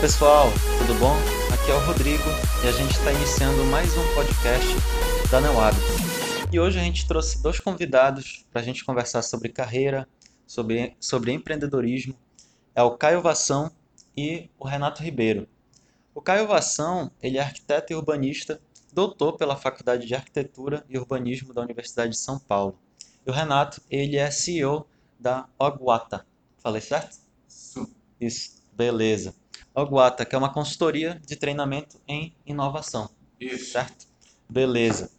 pessoal, 0.00 0.46
tudo 0.78 0.96
bom? 1.00 1.16
Aqui 1.52 1.72
é 1.72 1.74
o 1.74 1.84
Rodrigo 1.84 2.22
e 2.62 2.68
a 2.68 2.70
gente 2.70 2.92
está 2.92 3.12
iniciando 3.12 3.64
mais 3.64 3.90
um 3.98 4.14
podcast 4.14 4.68
da 5.28 5.40
Neuab. 5.40 5.76
E 6.52 6.60
hoje 6.60 6.78
a 6.78 6.82
gente 6.82 7.04
trouxe 7.08 7.42
dois 7.42 7.58
convidados 7.58 8.46
para 8.52 8.60
a 8.60 8.64
gente 8.64 8.84
conversar 8.84 9.22
sobre 9.22 9.48
carreira, 9.48 10.08
sobre, 10.46 10.96
sobre 11.00 11.32
empreendedorismo. 11.32 12.14
É 12.76 12.82
o 12.82 12.92
Caio 12.92 13.20
Vação 13.20 13.72
e 14.16 14.48
o 14.56 14.68
Renato 14.68 15.02
Ribeiro. 15.02 15.48
O 16.14 16.22
Caio 16.22 16.46
Vação, 16.46 17.10
ele 17.20 17.38
é 17.38 17.40
arquiteto 17.40 17.92
e 17.92 17.96
urbanista, 17.96 18.60
doutor 18.92 19.32
pela 19.32 19.56
Faculdade 19.56 20.06
de 20.06 20.14
Arquitetura 20.14 20.84
e 20.88 20.96
Urbanismo 20.96 21.52
da 21.52 21.62
Universidade 21.62 22.12
de 22.12 22.18
São 22.18 22.38
Paulo. 22.38 22.78
E 23.26 23.30
o 23.30 23.34
Renato, 23.34 23.82
ele 23.90 24.16
é 24.16 24.30
CEO 24.30 24.86
da 25.18 25.48
Ogwata. 25.58 26.24
Falei 26.58 26.80
certo? 26.80 27.18
Sim. 27.48 27.92
Isso, 28.20 28.62
beleza. 28.72 29.34
Ogwata, 29.80 30.24
que 30.24 30.34
é 30.34 30.38
uma 30.38 30.52
consultoria 30.52 31.20
de 31.26 31.36
treinamento 31.36 32.00
em 32.06 32.34
inovação. 32.44 33.08
Isso. 33.40 33.72
Certo? 33.72 34.06
Beleza. 34.48 35.10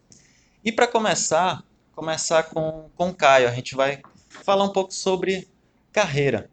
E 0.63 0.72
para 0.72 0.88
começar, 0.88 1.63
começar 1.95 2.44
com, 2.44 2.90
com 2.95 3.09
o 3.09 3.14
Caio, 3.14 3.48
a 3.48 3.52
gente 3.52 3.76
vai 3.76 4.02
falar 4.30 4.66
um 4.66 4.73
pouco 4.73 4.94
sobre 4.94 5.48
carreira. 5.91 6.50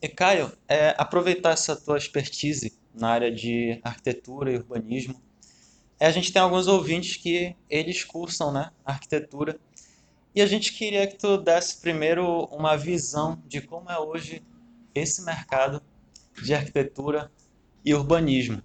E 0.00 0.08
Caio, 0.08 0.52
é, 0.66 0.94
aproveitar 0.96 1.50
essa 1.50 1.76
tua 1.76 1.98
expertise 1.98 2.78
na 2.94 3.10
área 3.10 3.30
de 3.30 3.80
arquitetura 3.82 4.52
e 4.52 4.56
urbanismo. 4.56 5.20
É, 6.00 6.06
a 6.06 6.10
gente 6.10 6.32
tem 6.32 6.40
alguns 6.40 6.66
ouvintes 6.66 7.16
que 7.16 7.54
eles 7.68 8.04
cursam 8.04 8.52
né, 8.52 8.70
arquitetura 8.84 9.58
e 10.34 10.40
a 10.40 10.46
gente 10.46 10.72
queria 10.72 11.06
que 11.06 11.16
tu 11.16 11.36
desse 11.36 11.80
primeiro 11.80 12.44
uma 12.44 12.76
visão 12.76 13.42
de 13.46 13.60
como 13.60 13.90
é 13.90 13.98
hoje 13.98 14.42
esse 14.94 15.22
mercado 15.24 15.82
de 16.42 16.54
arquitetura 16.54 17.30
e 17.84 17.94
urbanismo. 17.94 18.62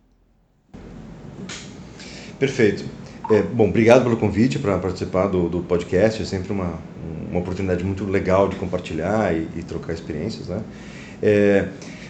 Perfeito. 2.39 2.83
É, 3.31 3.41
bom, 3.41 3.69
obrigado 3.69 4.03
pelo 4.03 4.17
convite 4.17 4.59
para 4.59 4.77
participar 4.77 5.27
do, 5.27 5.47
do, 5.47 5.61
podcast. 5.61 6.21
É 6.21 6.25
sempre 6.25 6.51
uma, 6.51 6.77
uma 7.29 7.39
oportunidade 7.39 7.83
muito 7.83 8.03
legal 8.03 8.49
de 8.49 8.57
compartilhar 8.57 9.33
e, 9.33 9.47
e 9.55 9.63
trocar 9.63 9.93
experiências. 9.93 10.47
Né? 10.47 10.61
É, 11.21 11.69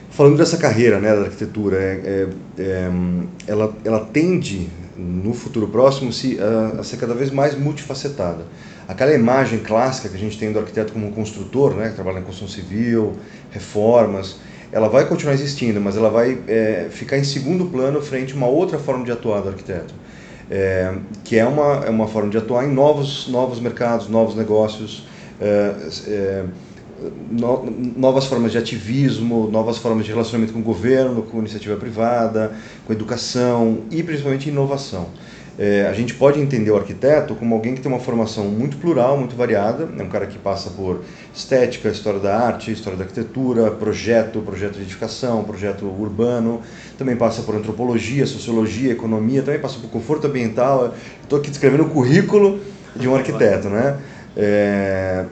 falando 0.09 0.37
dessa 0.37 0.57
carreira 0.57 0.99
né, 0.99 1.15
da 1.15 1.21
arquitetura, 1.21 1.77
é, 1.77 2.01
é, 2.03 2.63
é 2.63 2.91
ela, 3.45 3.75
ela 3.85 4.05
tende, 4.05 4.67
no 4.97 5.35
futuro 5.35 5.67
próximo, 5.67 6.11
se, 6.11 6.39
a, 6.39 6.79
a, 6.79 6.83
ser 6.83 6.97
cada 6.97 7.13
vez 7.13 7.29
mais 7.29 7.55
multifacetada. 7.55 8.45
Aquela 8.87 9.13
imagem 9.13 9.59
clássica 9.59 10.09
que 10.09 10.15
a 10.15 10.19
gente 10.19 10.37
tem 10.37 10.51
do 10.51 10.59
arquiteto 10.59 10.93
como 10.93 11.07
um 11.07 11.11
construtor, 11.11 11.75
né, 11.75 11.89
que 11.89 11.95
trabalha 11.95 12.19
na 12.19 12.25
construção 12.25 12.47
civil, 12.47 13.13
reformas, 13.51 14.37
ela 14.73 14.89
vai 14.89 15.07
continuar 15.07 15.33
existindo, 15.33 15.79
mas 15.79 15.95
ela 15.95 16.09
vai 16.09 16.37
é, 16.47 16.87
ficar 16.89 17.17
em 17.17 17.23
segundo 17.23 17.65
plano 17.65 18.01
frente 18.01 18.33
a 18.33 18.35
uma 18.35 18.47
outra 18.47 18.79
forma 18.79 19.05
de 19.05 19.11
atuar 19.11 19.41
do 19.41 19.49
arquiteto, 19.49 19.93
é, 20.49 20.95
que 21.23 21.37
é 21.37 21.45
uma, 21.45 21.85
é 21.85 21.89
uma 21.91 22.07
forma 22.07 22.31
de 22.31 22.37
atuar 22.39 22.65
em 22.65 22.73
novos, 22.73 23.27
novos 23.27 23.59
mercados, 23.59 24.09
novos 24.09 24.35
negócios, 24.35 25.05
é, 25.39 25.75
é 26.07 26.43
no, 27.29 27.69
novas 27.97 28.25
formas 28.25 28.51
de 28.51 28.57
ativismo, 28.57 29.47
novas 29.51 29.77
formas 29.77 30.05
de 30.05 30.11
relacionamento 30.11 30.53
com 30.53 30.59
o 30.59 30.63
governo, 30.63 31.21
com 31.21 31.39
iniciativa 31.39 31.75
privada, 31.75 32.53
com 32.85 32.93
educação 32.93 33.83
e 33.91 34.01
principalmente 34.01 34.49
inovação. 34.49 35.07
É, 35.57 35.85
a 35.87 35.93
gente 35.93 36.15
pode 36.15 36.39
entender 36.39 36.71
o 36.71 36.75
arquiteto 36.75 37.35
como 37.35 37.53
alguém 37.53 37.75
que 37.75 37.81
tem 37.81 37.91
uma 37.91 37.99
formação 37.99 38.45
muito 38.45 38.77
plural, 38.77 39.17
muito 39.17 39.35
variada, 39.35 39.87
é 39.97 40.01
um 40.01 40.09
cara 40.09 40.25
que 40.25 40.39
passa 40.39 40.71
por 40.71 41.03
estética, 41.33 41.89
história 41.89 42.19
da 42.19 42.35
arte, 42.35 42.71
história 42.71 42.97
da 42.97 43.03
arquitetura, 43.05 43.69
projeto, 43.69 44.41
projeto 44.41 44.73
de 44.73 44.81
edificação, 44.81 45.43
projeto 45.43 45.85
urbano, 45.85 46.61
também 46.97 47.15
passa 47.15 47.43
por 47.43 47.53
antropologia, 47.53 48.25
sociologia, 48.25 48.91
economia, 48.91 49.43
também 49.43 49.59
passa 49.59 49.77
por 49.77 49.89
conforto 49.91 50.25
ambiental. 50.25 50.95
Estou 51.21 51.37
aqui 51.37 51.51
descrevendo 51.51 51.83
o 51.83 51.89
currículo 51.89 52.59
de 52.95 53.07
um 53.07 53.15
arquiteto, 53.15 53.69
né? 53.69 53.99
É, 54.35 55.25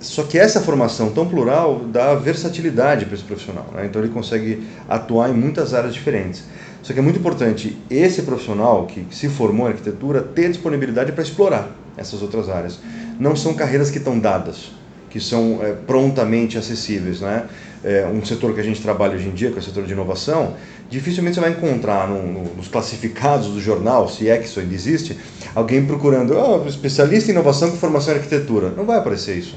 só 0.00 0.22
que 0.22 0.38
essa 0.38 0.60
formação 0.60 1.10
tão 1.10 1.28
plural 1.28 1.80
dá 1.86 2.14
versatilidade 2.14 3.04
para 3.04 3.14
esse 3.14 3.24
profissional, 3.24 3.66
né? 3.74 3.84
então 3.84 4.00
ele 4.00 4.12
consegue 4.12 4.62
atuar 4.88 5.28
em 5.28 5.34
muitas 5.34 5.74
áreas 5.74 5.92
diferentes. 5.92 6.44
Só 6.88 6.94
que 6.94 7.00
é 7.00 7.02
muito 7.02 7.18
importante 7.18 7.76
esse 7.90 8.22
profissional 8.22 8.86
que 8.86 9.06
se 9.14 9.28
formou 9.28 9.66
em 9.66 9.72
arquitetura 9.72 10.22
ter 10.22 10.48
disponibilidade 10.48 11.12
para 11.12 11.22
explorar 11.22 11.68
essas 11.98 12.22
outras 12.22 12.48
áreas. 12.48 12.78
Não 13.20 13.36
são 13.36 13.52
carreiras 13.52 13.90
que 13.90 13.98
estão 13.98 14.18
dadas, 14.18 14.72
que 15.10 15.20
são 15.20 15.58
é, 15.60 15.74
prontamente 15.74 16.56
acessíveis. 16.56 17.20
Né? 17.20 17.44
É, 17.84 18.06
um 18.06 18.24
setor 18.24 18.54
que 18.54 18.60
a 18.60 18.62
gente 18.62 18.80
trabalha 18.80 19.16
hoje 19.16 19.28
em 19.28 19.32
dia, 19.32 19.50
que 19.50 19.56
é 19.56 19.58
o 19.58 19.62
setor 19.62 19.84
de 19.84 19.92
inovação, 19.92 20.54
dificilmente 20.88 21.34
você 21.34 21.42
vai 21.42 21.50
encontrar 21.50 22.08
no, 22.08 22.22
no, 22.22 22.54
nos 22.54 22.68
classificados 22.68 23.48
do 23.48 23.60
jornal, 23.60 24.08
se 24.08 24.26
é 24.26 24.38
que 24.38 24.46
isso 24.46 24.58
ainda 24.58 24.74
existe, 24.74 25.18
alguém 25.54 25.84
procurando 25.84 26.38
oh, 26.38 26.66
especialista 26.66 27.30
em 27.30 27.34
inovação 27.34 27.70
com 27.70 27.76
formação 27.76 28.14
em 28.14 28.16
arquitetura. 28.16 28.70
Não 28.70 28.86
vai 28.86 28.96
aparecer 28.96 29.36
isso. 29.36 29.56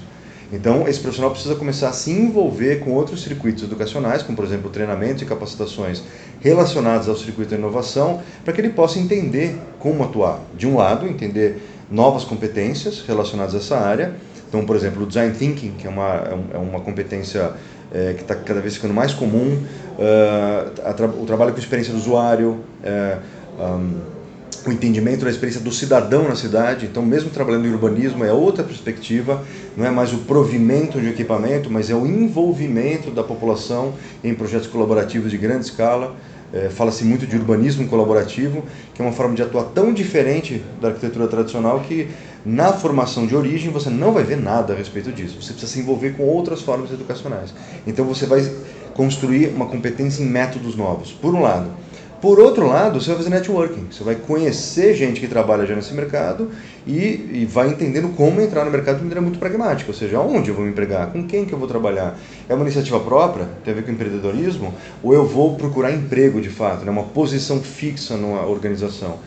Então, 0.51 0.87
esse 0.87 0.99
profissional 0.99 1.31
precisa 1.31 1.55
começar 1.55 1.89
a 1.89 1.93
se 1.93 2.11
envolver 2.11 2.79
com 2.81 2.91
outros 2.91 3.23
circuitos 3.23 3.63
educacionais, 3.63 4.21
como 4.21 4.35
por 4.35 4.43
exemplo 4.45 4.69
treinamentos 4.69 5.21
e 5.21 5.25
capacitações 5.25 6.03
relacionados 6.41 7.07
ao 7.07 7.15
circuito 7.15 7.49
de 7.49 7.55
inovação, 7.55 8.21
para 8.43 8.53
que 8.53 8.59
ele 8.59 8.69
possa 8.69 8.99
entender 8.99 9.57
como 9.79 10.03
atuar. 10.03 10.39
De 10.57 10.67
um 10.67 10.75
lado, 10.75 11.07
entender 11.07 11.61
novas 11.89 12.23
competências 12.23 13.01
relacionadas 13.01 13.55
a 13.55 13.57
essa 13.57 13.77
área. 13.77 14.13
Então, 14.47 14.65
por 14.65 14.75
exemplo, 14.75 15.03
o 15.03 15.05
design 15.05 15.33
thinking, 15.33 15.71
que 15.77 15.87
é 15.87 15.89
uma, 15.89 16.15
é, 16.15 16.55
é 16.55 16.57
uma 16.57 16.81
competência 16.81 17.53
é, 17.93 18.13
que 18.13 18.21
está 18.21 18.35
cada 18.35 18.59
vez 18.59 18.75
ficando 18.75 18.93
mais 18.93 19.13
comum, 19.13 19.63
uh, 19.97 21.21
o 21.21 21.25
trabalho 21.25 21.53
com 21.53 21.59
experiência 21.59 21.93
do 21.93 21.99
usuário, 21.99 22.59
uh, 22.83 23.63
um, 23.63 24.20
o 24.65 24.71
entendimento 24.71 25.25
da 25.25 25.31
experiência 25.31 25.61
do 25.61 25.71
cidadão 25.71 26.27
na 26.27 26.35
cidade. 26.35 26.85
Então, 26.85 27.03
mesmo 27.03 27.29
trabalhando 27.29 27.67
em 27.67 27.71
urbanismo, 27.71 28.23
é 28.23 28.31
outra 28.31 28.63
perspectiva, 28.63 29.43
não 29.75 29.85
é 29.85 29.89
mais 29.89 30.13
o 30.13 30.19
provimento 30.19 30.99
de 30.99 31.09
equipamento, 31.09 31.69
mas 31.69 31.89
é 31.89 31.95
o 31.95 32.05
envolvimento 32.05 33.11
da 33.11 33.23
população 33.23 33.93
em 34.23 34.33
projetos 34.33 34.67
colaborativos 34.67 35.31
de 35.31 35.37
grande 35.37 35.65
escala. 35.65 36.15
É, 36.53 36.69
Fala-se 36.69 37.05
muito 37.05 37.25
de 37.25 37.35
urbanismo 37.35 37.87
colaborativo, 37.87 38.63
que 38.93 39.01
é 39.01 39.05
uma 39.05 39.13
forma 39.13 39.33
de 39.33 39.41
atuar 39.41 39.63
tão 39.73 39.93
diferente 39.93 40.61
da 40.81 40.89
arquitetura 40.89 41.27
tradicional 41.27 41.79
que 41.79 42.09
na 42.45 42.73
formação 42.73 43.25
de 43.25 43.35
origem 43.35 43.71
você 43.71 43.89
não 43.89 44.11
vai 44.11 44.23
ver 44.23 44.37
nada 44.37 44.73
a 44.73 44.75
respeito 44.75 45.11
disso. 45.11 45.41
Você 45.41 45.53
precisa 45.53 45.71
se 45.71 45.79
envolver 45.79 46.11
com 46.11 46.23
outras 46.23 46.61
formas 46.61 46.91
educacionais. 46.91 47.53
Então 47.87 48.03
você 48.03 48.25
vai 48.25 48.51
construir 48.93 49.47
uma 49.55 49.67
competência 49.67 50.21
em 50.21 50.25
métodos 50.25 50.75
novos. 50.75 51.11
Por 51.11 51.33
um 51.33 51.41
lado, 51.41 51.71
por 52.21 52.39
outro 52.39 52.67
lado, 52.67 53.01
você 53.01 53.07
vai 53.07 53.17
fazer 53.17 53.29
networking, 53.31 53.87
você 53.89 54.03
vai 54.03 54.13
conhecer 54.13 54.93
gente 54.93 55.19
que 55.19 55.27
trabalha 55.27 55.65
já 55.65 55.75
nesse 55.75 55.91
mercado 55.91 56.51
e, 56.85 57.29
e, 57.33 57.47
vai 57.51 57.69
entendendo 57.69 58.15
como 58.15 58.39
entrar 58.39 58.63
no 58.63 58.69
mercado 58.69 58.97
de 58.97 59.01
maneira 59.01 59.21
muito 59.21 59.39
pragmática, 59.39 59.89
ou 59.89 59.97
seja, 59.97 60.19
onde 60.19 60.49
eu 60.49 60.55
vou 60.55 60.63
me 60.63 60.69
empregar, 60.69 61.11
com 61.11 61.25
quem 61.25 61.45
que 61.45 61.51
eu 61.51 61.57
vou 61.57 61.67
trabalhar. 61.67 62.15
É 62.47 62.53
uma 62.53 62.63
iniciativa 62.63 62.99
própria, 62.99 63.47
tem 63.65 63.73
a 63.73 63.75
ver 63.75 63.83
com 63.83 63.91
empreendedorismo, 63.91 64.71
ou 65.01 65.15
eu 65.15 65.25
vou 65.25 65.55
procurar 65.55 65.91
emprego 65.91 66.39
de 66.39 66.49
fato, 66.49 66.85
né, 66.85 66.91
uma 66.91 67.05
posição 67.05 67.59
fixa 67.59 68.15
numa 68.15 68.45
organização. 68.45 69.17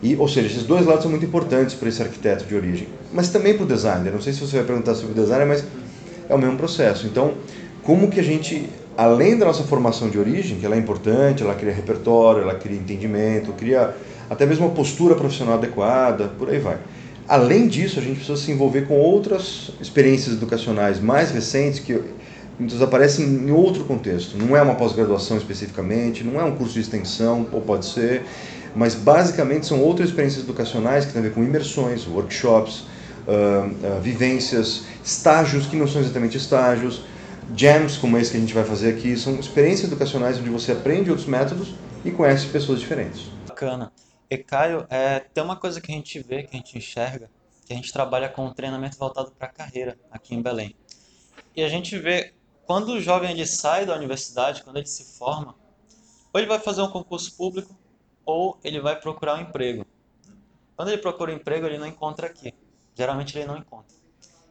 E, 0.00 0.14
ou 0.14 0.28
seja, 0.28 0.46
esses 0.46 0.62
dois 0.62 0.86
lados 0.86 1.02
são 1.02 1.10
muito 1.10 1.26
importantes 1.26 1.74
para 1.74 1.88
esse 1.88 2.00
arquiteto 2.00 2.44
de 2.44 2.54
origem, 2.54 2.86
mas 3.12 3.28
também 3.28 3.54
para 3.54 3.64
o 3.64 3.66
designer. 3.66 4.12
Não 4.12 4.20
sei 4.20 4.32
se 4.32 4.40
você 4.40 4.58
vai 4.58 4.66
perguntar 4.66 4.94
sobre 4.94 5.18
o 5.18 5.20
designer, 5.20 5.46
mas 5.46 5.64
é 6.28 6.34
o 6.34 6.38
mesmo 6.38 6.56
processo. 6.56 7.08
Então, 7.08 7.34
como 7.82 8.08
que 8.08 8.20
a 8.20 8.22
gente 8.22 8.68
além 8.96 9.36
da 9.36 9.44
nossa 9.44 9.62
formação 9.64 10.08
de 10.08 10.18
origem, 10.18 10.58
que 10.58 10.64
ela 10.64 10.74
é 10.74 10.78
importante, 10.78 11.42
ela 11.42 11.54
cria 11.54 11.72
repertório, 11.72 12.42
ela 12.42 12.54
cria 12.54 12.76
entendimento, 12.76 13.52
cria 13.52 13.94
até 14.28 14.46
mesmo 14.46 14.66
uma 14.66 14.74
postura 14.74 15.14
profissional 15.14 15.54
adequada, 15.54 16.28
por 16.38 16.48
aí 16.48 16.58
vai. 16.58 16.78
Além 17.28 17.66
disso, 17.66 17.98
a 17.98 18.02
gente 18.02 18.16
precisa 18.16 18.36
se 18.36 18.50
envolver 18.50 18.86
com 18.86 18.94
outras 18.94 19.70
experiências 19.80 20.36
educacionais 20.36 21.00
mais 21.00 21.30
recentes 21.30 21.80
que 21.80 22.00
muitas 22.58 22.80
aparecem 22.80 23.26
em 23.26 23.50
outro 23.50 23.84
contexto. 23.84 24.36
Não 24.38 24.56
é 24.56 24.62
uma 24.62 24.76
pós-graduação 24.76 25.36
especificamente, 25.36 26.24
não 26.24 26.40
é 26.40 26.44
um 26.44 26.56
curso 26.56 26.74
de 26.74 26.80
extensão, 26.80 27.46
ou 27.52 27.60
pode 27.60 27.86
ser, 27.86 28.22
mas 28.74 28.94
basicamente 28.94 29.66
são 29.66 29.80
outras 29.80 30.08
experiências 30.08 30.44
educacionais 30.44 31.04
que 31.04 31.12
têm 31.12 31.20
a 31.20 31.24
ver 31.24 31.32
com 31.32 31.42
imersões, 31.42 32.06
workshops, 32.06 32.84
uh, 33.26 33.66
uh, 33.66 34.00
vivências, 34.00 34.84
estágios 35.04 35.66
que 35.66 35.76
não 35.76 35.88
são 35.88 36.00
exatamente 36.00 36.36
estágios, 36.36 37.02
jams 37.54 37.96
como 37.96 38.18
esse 38.18 38.30
que 38.30 38.36
a 38.36 38.40
gente 38.40 38.54
vai 38.54 38.64
fazer 38.64 38.94
aqui 38.94 39.16
são 39.16 39.38
experiências 39.38 39.90
educacionais 39.90 40.38
onde 40.38 40.50
você 40.50 40.72
aprende 40.72 41.10
outros 41.10 41.28
métodos 41.28 41.74
e 42.04 42.10
conhece 42.10 42.48
pessoas 42.48 42.80
diferentes. 42.80 43.22
Bacana. 43.46 43.92
E 44.28 44.38
Caio, 44.38 44.86
é, 44.90 45.20
tem 45.20 45.42
uma 45.42 45.56
coisa 45.56 45.80
que 45.80 45.92
a 45.92 45.94
gente 45.94 46.18
vê, 46.20 46.42
que 46.42 46.56
a 46.56 46.58
gente 46.58 46.76
enxerga, 46.76 47.30
que 47.64 47.72
a 47.72 47.76
gente 47.76 47.92
trabalha 47.92 48.28
com 48.28 48.46
um 48.46 48.52
treinamento 48.52 48.98
voltado 48.98 49.30
para 49.30 49.46
a 49.46 49.50
carreira 49.50 49.98
aqui 50.10 50.34
em 50.34 50.42
Belém. 50.42 50.74
E 51.54 51.62
a 51.62 51.68
gente 51.68 51.96
vê 51.98 52.32
quando 52.66 52.94
o 52.94 53.00
jovem 53.00 53.30
ele 53.30 53.46
sai 53.46 53.86
da 53.86 53.94
universidade, 53.94 54.62
quando 54.64 54.78
ele 54.78 54.86
se 54.86 55.16
forma, 55.16 55.54
ou 56.32 56.40
ele 56.40 56.48
vai 56.48 56.58
fazer 56.58 56.82
um 56.82 56.88
concurso 56.88 57.36
público 57.36 57.74
ou 58.24 58.58
ele 58.64 58.80
vai 58.80 58.98
procurar 59.00 59.36
um 59.36 59.42
emprego. 59.42 59.86
Quando 60.74 60.88
ele 60.88 60.98
procura 60.98 61.32
um 61.32 61.36
emprego, 61.36 61.66
ele 61.66 61.78
não 61.78 61.86
encontra 61.86 62.26
aqui. 62.26 62.52
Geralmente 62.94 63.38
ele 63.38 63.46
não 63.46 63.56
encontra. 63.56 63.96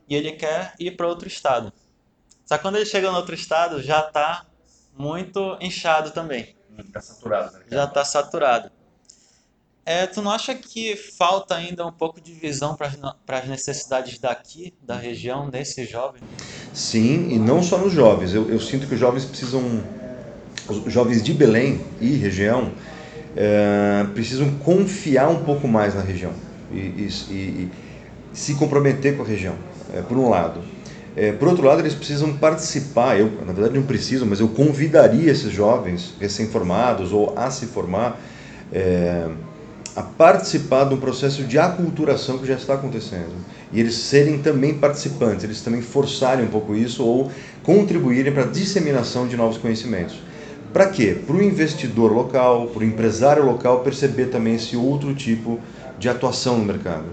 E 0.07 0.15
ele 0.15 0.31
quer 0.31 0.73
ir 0.79 0.95
para 0.95 1.07
outro 1.07 1.27
estado. 1.27 1.73
Só 2.45 2.57
que 2.57 2.61
quando 2.61 2.75
ele 2.75 2.85
chega 2.85 3.09
no 3.11 3.17
outro 3.17 3.33
estado, 3.33 3.81
já 3.81 4.01
está 4.01 4.45
muito 4.97 5.57
inchado 5.59 6.11
também. 6.11 6.55
Está 6.77 7.01
saturado. 7.01 7.53
Né? 7.53 7.63
Já 7.71 7.83
está 7.85 8.05
saturado. 8.05 8.71
É, 9.85 10.07
tu 10.07 10.21
não 10.21 10.31
acha 10.31 10.55
que 10.55 10.95
falta 10.95 11.55
ainda 11.55 11.85
um 11.85 11.91
pouco 11.91 12.19
de 12.19 12.33
visão 12.33 12.75
para 12.75 13.37
as 13.37 13.47
necessidades 13.47 14.17
daqui, 14.17 14.73
da 14.81 14.95
região, 14.95 15.47
desses 15.47 15.87
jovens? 15.87 16.23
Sim, 16.73 17.29
e 17.29 17.37
não 17.37 17.61
só 17.61 17.77
nos 17.77 17.93
jovens. 17.93 18.33
Eu, 18.33 18.49
eu 18.49 18.59
sinto 18.59 18.87
que 18.87 18.95
os 18.95 18.99
jovens 18.99 19.25
precisam, 19.25 19.83
os 20.67 20.91
jovens 20.91 21.21
de 21.21 21.33
Belém 21.35 21.85
e 22.01 22.15
região, 22.15 22.71
é, 23.35 24.05
precisam 24.13 24.57
confiar 24.59 25.29
um 25.29 25.43
pouco 25.43 25.67
mais 25.67 25.93
na 25.93 26.01
região 26.01 26.33
e, 26.71 26.77
e, 26.77 27.09
e 27.31 27.71
se 28.33 28.55
comprometer 28.55 29.15
com 29.15 29.21
a 29.21 29.25
região, 29.25 29.55
é, 29.93 30.01
por 30.01 30.17
um 30.17 30.29
lado. 30.29 30.63
É, 31.15 31.31
por 31.31 31.47
outro 31.47 31.65
lado, 31.65 31.81
eles 31.81 31.93
precisam 31.93 32.33
participar, 32.33 33.17
eu 33.17 33.31
na 33.45 33.53
verdade 33.53 33.73
não 33.73 33.83
preciso, 33.83 34.25
mas 34.25 34.41
eu 34.41 34.49
convidaria 34.49 35.31
esses 35.31 35.51
jovens 35.51 36.13
recém-formados 36.19 37.13
ou 37.13 37.33
a 37.37 37.49
se 37.49 37.67
formar 37.67 38.19
é, 38.71 39.25
a 39.95 40.01
participar 40.01 40.83
de 40.83 40.93
um 40.93 40.97
processo 40.97 41.43
de 41.43 41.57
aculturação 41.57 42.37
que 42.37 42.45
já 42.45 42.55
está 42.55 42.73
acontecendo. 42.73 43.33
E 43.71 43.79
eles 43.79 43.95
serem 43.95 44.39
também 44.39 44.73
participantes, 44.73 45.45
eles 45.45 45.61
também 45.61 45.81
forçarem 45.81 46.45
um 46.45 46.49
pouco 46.49 46.75
isso 46.75 47.03
ou 47.03 47.31
contribuírem 47.63 48.33
para 48.33 48.43
a 48.43 48.47
disseminação 48.47 49.25
de 49.25 49.37
novos 49.37 49.57
conhecimentos. 49.57 50.21
Para 50.73 50.87
quê? 50.87 51.17
Para 51.25 51.37
o 51.37 51.41
investidor 51.41 52.11
local, 52.11 52.67
para 52.67 52.81
o 52.81 52.85
empresário 52.85 53.45
local 53.45 53.79
perceber 53.79 54.25
também 54.25 54.55
esse 54.55 54.75
outro 54.75 55.15
tipo 55.15 55.61
de 55.97 56.09
atuação 56.09 56.57
no 56.57 56.65
mercado. 56.65 57.05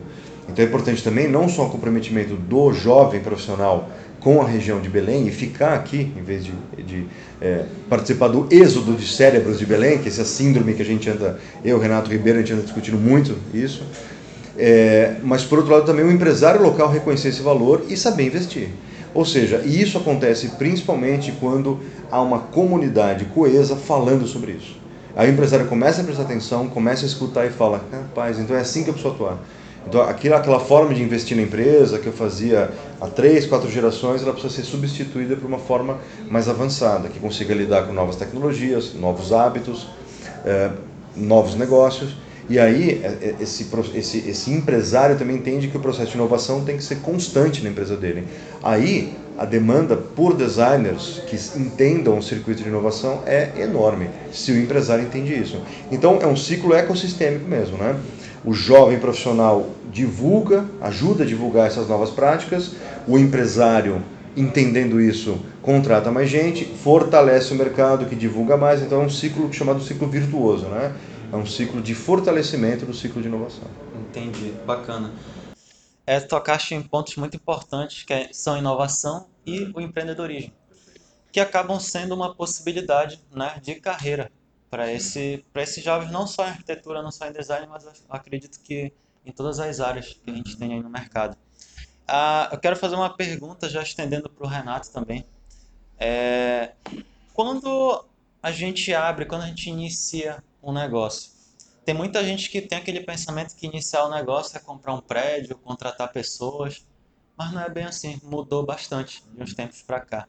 Então 0.49 0.65
é 0.65 0.69
importante 0.69 1.03
também 1.03 1.29
não 1.29 1.49
só 1.49 1.67
o 1.67 1.71
comprometimento 1.71 2.35
do 2.35 2.73
jovem 2.73 3.21
profissional 3.21 3.89
com 4.21 4.41
a 4.41 4.47
região 4.47 4.81
de 4.81 4.89
Belém 4.89 5.27
e 5.27 5.31
ficar 5.33 5.75
aqui, 5.75 6.13
em 6.17 6.23
vez 6.23 6.45
de, 6.45 6.53
de 6.79 7.07
é, 7.41 7.65
participar 7.89 8.29
do 8.29 8.47
êxodo 8.51 8.95
de 8.95 9.07
cérebros 9.07 9.59
de 9.59 9.67
Belém, 9.67 9.99
que 9.99 10.05
é 10.05 10.09
essa 10.09 10.25
síndrome 10.25 10.75
que 10.75 10.83
a 10.83 10.85
gente 10.85 11.11
anda, 11.11 11.41
eu, 11.65 11.79
Renato 11.79 12.11
Ribeiro, 12.11 12.39
a 12.39 12.43
gente 12.43 12.53
anda 12.53 12.63
discutindo 12.63 12.97
muito 12.97 13.37
isso. 13.53 13.83
É, 14.57 15.17
mas, 15.25 15.43
por 15.43 15.59
outro 15.59 15.73
lado, 15.73 15.87
também 15.87 16.05
o 16.05 16.11
empresário 16.11 16.63
local 16.63 16.89
reconhecer 16.89 17.29
esse 17.29 17.43
valor 17.43 17.85
e 17.89 17.97
saber 17.97 18.27
investir. 18.27 18.69
Ou 19.15 19.25
seja, 19.25 19.63
e 19.65 19.83
isso 19.83 19.99
acontece 19.99 20.51
principalmente 20.51 21.33
quando 21.33 21.81
há 22.11 22.21
uma 22.21 22.39
comunidade 22.39 23.25
coesa 23.27 23.77
falando 23.77 24.27
sobre 24.27 24.53
isso. 24.53 24.81
Aí 25.15 25.29
o 25.29 25.33
empresário 25.33 25.67
começa 25.67 26.01
a 26.01 26.05
prestar 26.05 26.23
atenção, 26.23 26.69
começa 26.69 27.05
a 27.05 27.07
escutar 27.07 27.45
e 27.45 27.51
fala: 27.51 27.85
rapaz, 27.93 28.39
então 28.39 28.57
é 28.57 28.61
assim 28.61 28.85
que 28.85 28.91
eu 28.91 28.95
preciso 28.95 29.15
atuar. 29.15 29.39
Então, 29.87 30.01
aquilo, 30.03 30.35
aquela 30.35 30.61
forma 30.61 30.95
de 30.95 31.03
investir 31.03 31.37
na 31.37 31.43
empresa 31.43 31.99
que 31.99 32.07
eu 32.07 32.13
fazia 32.13 32.71
há 33.01 33.07
três, 33.09 33.47
quatro 33.47 33.71
gerações, 33.71 34.23
ela 34.23 34.33
precisa 34.33 34.55
ser 34.55 34.65
substituída 34.65 35.37
por 35.37 35.47
uma 35.47 35.59
forma 35.59 35.99
mais 36.31 36.49
avançada, 36.49 37.09
que 37.09 37.19
consiga 37.19 37.55
lidar 37.55 37.87
com 37.87 37.93
novas 37.93 38.17
tecnologias, 38.17 38.95
novos 38.95 39.33
hábitos, 39.33 39.89
é, 40.45 40.71
novos 41.17 41.55
negócios. 41.55 42.17
E 42.49 42.59
aí, 42.59 43.01
é, 43.03 43.07
é, 43.07 43.35
esse, 43.41 43.67
esse, 43.95 44.19
esse 44.29 44.51
empresário 44.51 45.17
também 45.17 45.37
entende 45.37 45.69
que 45.69 45.77
o 45.77 45.81
processo 45.81 46.11
de 46.11 46.17
inovação 46.17 46.65
tem 46.65 46.77
que 46.77 46.85
ser 46.85 46.97
constante 46.97 47.63
na 47.63 47.71
empresa 47.71 47.97
dele. 47.97 48.27
Aí, 48.63 49.15
a 49.39 49.45
demanda 49.45 49.97
por 49.97 50.35
designers 50.37 51.23
que 51.27 51.37
entendam 51.59 52.19
o 52.19 52.23
circuito 52.23 52.63
de 52.63 52.69
inovação 52.69 53.23
é 53.25 53.51
enorme, 53.57 54.11
se 54.33 54.53
o 54.53 54.59
empresário 54.59 55.05
entende 55.05 55.35
isso. 55.35 55.61
Então, 55.91 56.19
é 56.21 56.27
um 56.27 56.37
ciclo 56.37 56.75
ecossistêmico 56.75 57.49
mesmo, 57.49 57.79
né? 57.79 57.97
O 58.45 58.53
jovem 58.53 58.99
profissional 58.99 59.71
divulga, 59.93 60.69
ajuda 60.81 61.23
a 61.23 61.27
divulgar 61.27 61.69
essas 61.69 61.89
novas 61.89 62.11
práticas, 62.11 62.73
o 63.07 63.17
empresário, 63.17 64.03
entendendo 64.37 65.01
isso, 65.01 65.39
contrata 65.61 66.11
mais 66.11 66.29
gente, 66.29 66.65
fortalece 66.65 67.53
o 67.53 67.57
mercado 67.57 68.07
que 68.07 68.17
divulga 68.17 68.57
mais, 68.57 68.83
então 68.83 69.03
é 69.03 69.05
um 69.05 69.11
ciclo 69.11 69.53
chamado 69.53 69.81
ciclo 69.81 70.09
virtuoso, 70.09 70.67
né? 70.67 70.97
É 71.33 71.37
um 71.37 71.47
ciclo 71.47 71.81
de 71.81 71.95
fortalecimento 71.95 72.85
do 72.85 72.93
ciclo 72.93 73.23
de 73.23 73.29
inovação. 73.29 73.65
Entendi, 73.95 74.53
bacana. 74.67 75.13
É, 76.05 76.19
tocaste 76.19 76.75
em 76.75 76.83
pontos 76.83 77.15
muito 77.17 77.37
importantes 77.37 78.03
que 78.03 78.13
é, 78.13 78.29
são 78.33 78.59
inovação 78.59 79.27
e 79.47 79.71
o 79.73 79.81
empreendedorismo, 79.81 80.53
que 81.31 81.39
acabam 81.39 81.79
sendo 81.79 82.13
uma 82.13 82.35
possibilidade 82.35 83.21
né, 83.33 83.55
de 83.63 83.77
carreira 83.77 84.33
para 84.73 84.91
esse 84.91 85.45
esses 85.55 85.85
jovens 85.85 86.11
não 86.11 86.27
só 86.27 86.47
em 86.47 86.49
arquitetura, 86.49 87.03
não 87.03 87.13
só 87.13 87.27
em 87.27 87.33
design, 87.33 87.67
mas 87.67 87.87
acredito 88.09 88.59
que 88.59 88.91
em 89.23 89.31
todas 89.31 89.61
as 89.61 89.81
áreas 89.81 90.15
que 90.15 90.31
a 90.31 90.35
gente 90.35 90.57
tem 90.57 90.73
aí 90.73 90.83
no 90.83 90.89
mercado. 90.89 91.37
Ah, 92.09 92.49
eu 92.51 92.59
quero 92.59 92.75
fazer 92.75 92.95
uma 92.95 93.15
pergunta 93.15 93.69
já 93.69 93.83
estendendo 93.83 94.31
para 94.31 94.47
o 94.47 94.49
Renato 94.49 94.91
também. 94.91 95.27
É, 95.99 96.73
quando 97.35 98.03
a 98.43 98.51
gente 98.51 98.95
abre, 98.95 99.27
quando 99.27 99.43
a 99.43 99.47
gente 99.47 99.69
inicia 99.69 100.43
um 100.63 100.73
negócio, 100.73 101.31
tem 101.85 101.95
muita 101.95 102.25
gente 102.25 102.49
que 102.49 102.63
tem 102.63 102.79
aquele 102.79 103.03
pensamento 103.03 103.55
que 103.55 103.67
iniciar 103.67 104.05
o 104.05 104.09
um 104.09 104.11
negócio 104.11 104.57
é 104.57 104.61
comprar 104.61 104.95
um 104.95 105.03
prédio, 105.03 105.55
contratar 105.59 106.11
pessoas, 106.11 106.87
mas 107.37 107.53
não 107.53 107.61
é 107.61 107.69
bem 107.69 107.85
assim. 107.85 108.19
Mudou 108.23 108.65
bastante 108.65 109.23
de 109.35 109.43
uns 109.43 109.53
tempos 109.53 109.83
para 109.83 110.01
cá. 110.01 110.27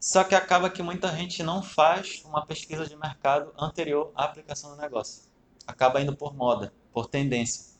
Só 0.00 0.24
que 0.24 0.34
acaba 0.34 0.70
que 0.70 0.82
muita 0.82 1.14
gente 1.14 1.42
não 1.42 1.62
faz 1.62 2.22
uma 2.24 2.46
pesquisa 2.46 2.86
de 2.86 2.96
mercado 2.96 3.52
anterior 3.58 4.10
à 4.14 4.24
aplicação 4.24 4.70
do 4.70 4.80
negócio. 4.80 5.24
Acaba 5.66 6.00
indo 6.00 6.16
por 6.16 6.34
moda, 6.34 6.72
por 6.90 7.06
tendência. 7.06 7.78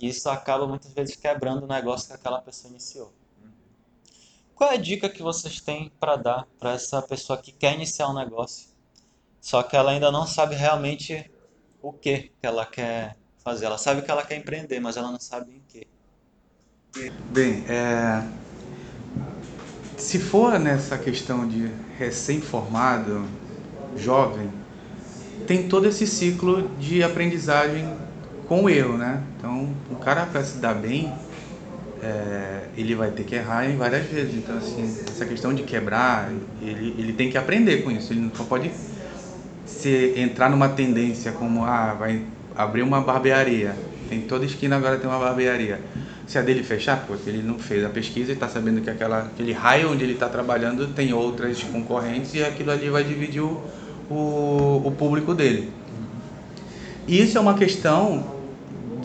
Isso 0.00 0.28
acaba 0.28 0.66
muitas 0.66 0.92
vezes 0.92 1.14
quebrando 1.14 1.62
o 1.62 1.68
negócio 1.68 2.08
que 2.08 2.14
aquela 2.14 2.42
pessoa 2.42 2.70
iniciou. 2.72 3.12
Qual 4.52 4.72
é 4.72 4.74
a 4.74 4.78
dica 4.78 5.08
que 5.08 5.22
vocês 5.22 5.60
têm 5.60 5.92
para 6.00 6.16
dar 6.16 6.48
para 6.58 6.72
essa 6.72 7.00
pessoa 7.00 7.38
que 7.38 7.52
quer 7.52 7.74
iniciar 7.74 8.08
um 8.10 8.14
negócio, 8.14 8.70
só 9.40 9.62
que 9.62 9.76
ela 9.76 9.92
ainda 9.92 10.10
não 10.10 10.26
sabe 10.26 10.56
realmente 10.56 11.30
o 11.80 11.92
que 11.92 12.32
que 12.40 12.46
ela 12.46 12.66
quer 12.66 13.16
fazer? 13.38 13.66
Ela 13.66 13.78
sabe 13.78 14.02
que 14.02 14.10
ela 14.10 14.26
quer 14.26 14.36
empreender, 14.36 14.80
mas 14.80 14.96
ela 14.96 15.12
não 15.12 15.20
sabe 15.20 15.52
em 15.52 15.62
que. 15.68 15.86
Bem, 17.30 17.64
é, 17.68 18.24
se 19.98 20.18
for 20.20 20.58
nessa 20.60 20.96
questão 20.96 21.46
de 21.46 21.68
recém-formado, 21.98 23.24
jovem, 23.96 24.48
tem 25.46 25.68
todo 25.68 25.88
esse 25.88 26.06
ciclo 26.06 26.70
de 26.78 27.02
aprendizagem 27.02 27.84
com 28.46 28.64
o 28.64 28.70
erro, 28.70 28.96
né? 28.96 29.20
Então, 29.36 29.68
o 29.90 29.96
cara 29.96 30.24
para 30.24 30.44
se 30.44 30.58
dar 30.58 30.74
bem, 30.74 31.12
é, 32.00 32.60
ele 32.76 32.94
vai 32.94 33.10
ter 33.10 33.24
que 33.24 33.34
errar 33.34 33.68
em 33.68 33.76
várias 33.76 34.06
vezes. 34.06 34.34
Então, 34.34 34.56
assim, 34.56 34.96
essa 35.08 35.26
questão 35.26 35.52
de 35.52 35.64
quebrar, 35.64 36.30
ele, 36.62 36.94
ele 36.96 37.12
tem 37.12 37.28
que 37.28 37.36
aprender 37.36 37.82
com 37.82 37.90
isso. 37.90 38.12
Ele 38.12 38.20
não 38.20 38.30
pode 38.30 38.70
se 39.66 40.14
entrar 40.16 40.48
numa 40.48 40.68
tendência 40.68 41.32
como, 41.32 41.64
ah, 41.64 41.94
vai 41.98 42.22
abrir 42.56 42.82
uma 42.82 43.00
barbearia. 43.00 43.74
Tem 44.08 44.20
toda 44.22 44.44
esquina 44.44 44.76
agora 44.76 44.96
tem 44.96 45.10
uma 45.10 45.18
barbearia 45.18 45.80
se 46.28 46.38
a 46.38 46.42
dele 46.42 46.62
fechar, 46.62 47.04
porque 47.06 47.30
ele 47.30 47.42
não 47.42 47.58
fez 47.58 47.82
a 47.82 47.88
pesquisa 47.88 48.30
e 48.30 48.34
está 48.34 48.46
sabendo 48.46 48.82
que 48.82 48.90
aquela, 48.90 49.20
aquele 49.20 49.52
raio 49.52 49.90
onde 49.90 50.04
ele 50.04 50.12
está 50.12 50.28
trabalhando 50.28 50.86
tem 50.88 51.10
outras 51.12 51.62
concorrentes 51.62 52.34
e 52.34 52.44
aquilo 52.44 52.70
ali 52.70 52.90
vai 52.90 53.02
dividir 53.02 53.40
o, 53.40 53.62
o, 54.10 54.82
o 54.84 54.92
público 54.92 55.34
dele. 55.34 55.72
E 57.06 57.18
isso 57.22 57.38
é 57.38 57.40
uma 57.40 57.54
questão 57.54 58.36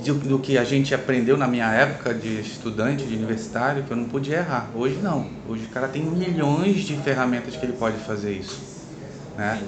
de, 0.02 0.12
do 0.12 0.38
que 0.38 0.58
a 0.58 0.66
gente 0.66 0.94
aprendeu 0.94 1.38
na 1.38 1.48
minha 1.48 1.72
época 1.72 2.14
de 2.14 2.42
estudante, 2.42 3.06
de 3.06 3.16
universitário, 3.16 3.84
que 3.84 3.92
eu 3.92 3.96
não 3.96 4.06
podia 4.06 4.40
errar. 4.40 4.70
Hoje 4.76 5.00
não. 5.02 5.26
Hoje 5.48 5.64
o 5.64 5.70
cara 5.70 5.88
tem 5.88 6.04
milhões 6.04 6.82
de 6.82 6.98
ferramentas 6.98 7.56
que 7.56 7.66
ele 7.66 7.74
pode 7.74 7.98
fazer 8.00 8.34
isso. 8.34 8.62
Né? 9.38 9.62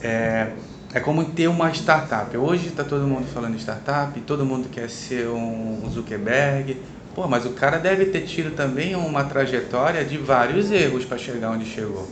É, 0.00 0.52
é 0.94 1.00
como 1.00 1.24
ter 1.24 1.48
uma 1.48 1.70
startup. 1.72 2.36
Hoje 2.36 2.68
está 2.68 2.84
todo 2.84 3.04
mundo 3.04 3.26
falando 3.34 3.58
startup, 3.58 4.18
todo 4.20 4.46
mundo 4.46 4.68
quer 4.68 4.88
ser 4.88 5.26
um 5.26 5.90
Zuckerberg, 5.92 6.76
Pô, 7.14 7.26
mas 7.26 7.44
o 7.44 7.50
cara 7.50 7.78
deve 7.78 8.06
ter 8.06 8.20
tido 8.20 8.54
também 8.54 8.94
uma 8.94 9.24
trajetória 9.24 10.04
de 10.04 10.16
vários 10.16 10.70
erros 10.70 11.04
para 11.04 11.18
chegar 11.18 11.50
onde 11.50 11.64
chegou, 11.64 12.06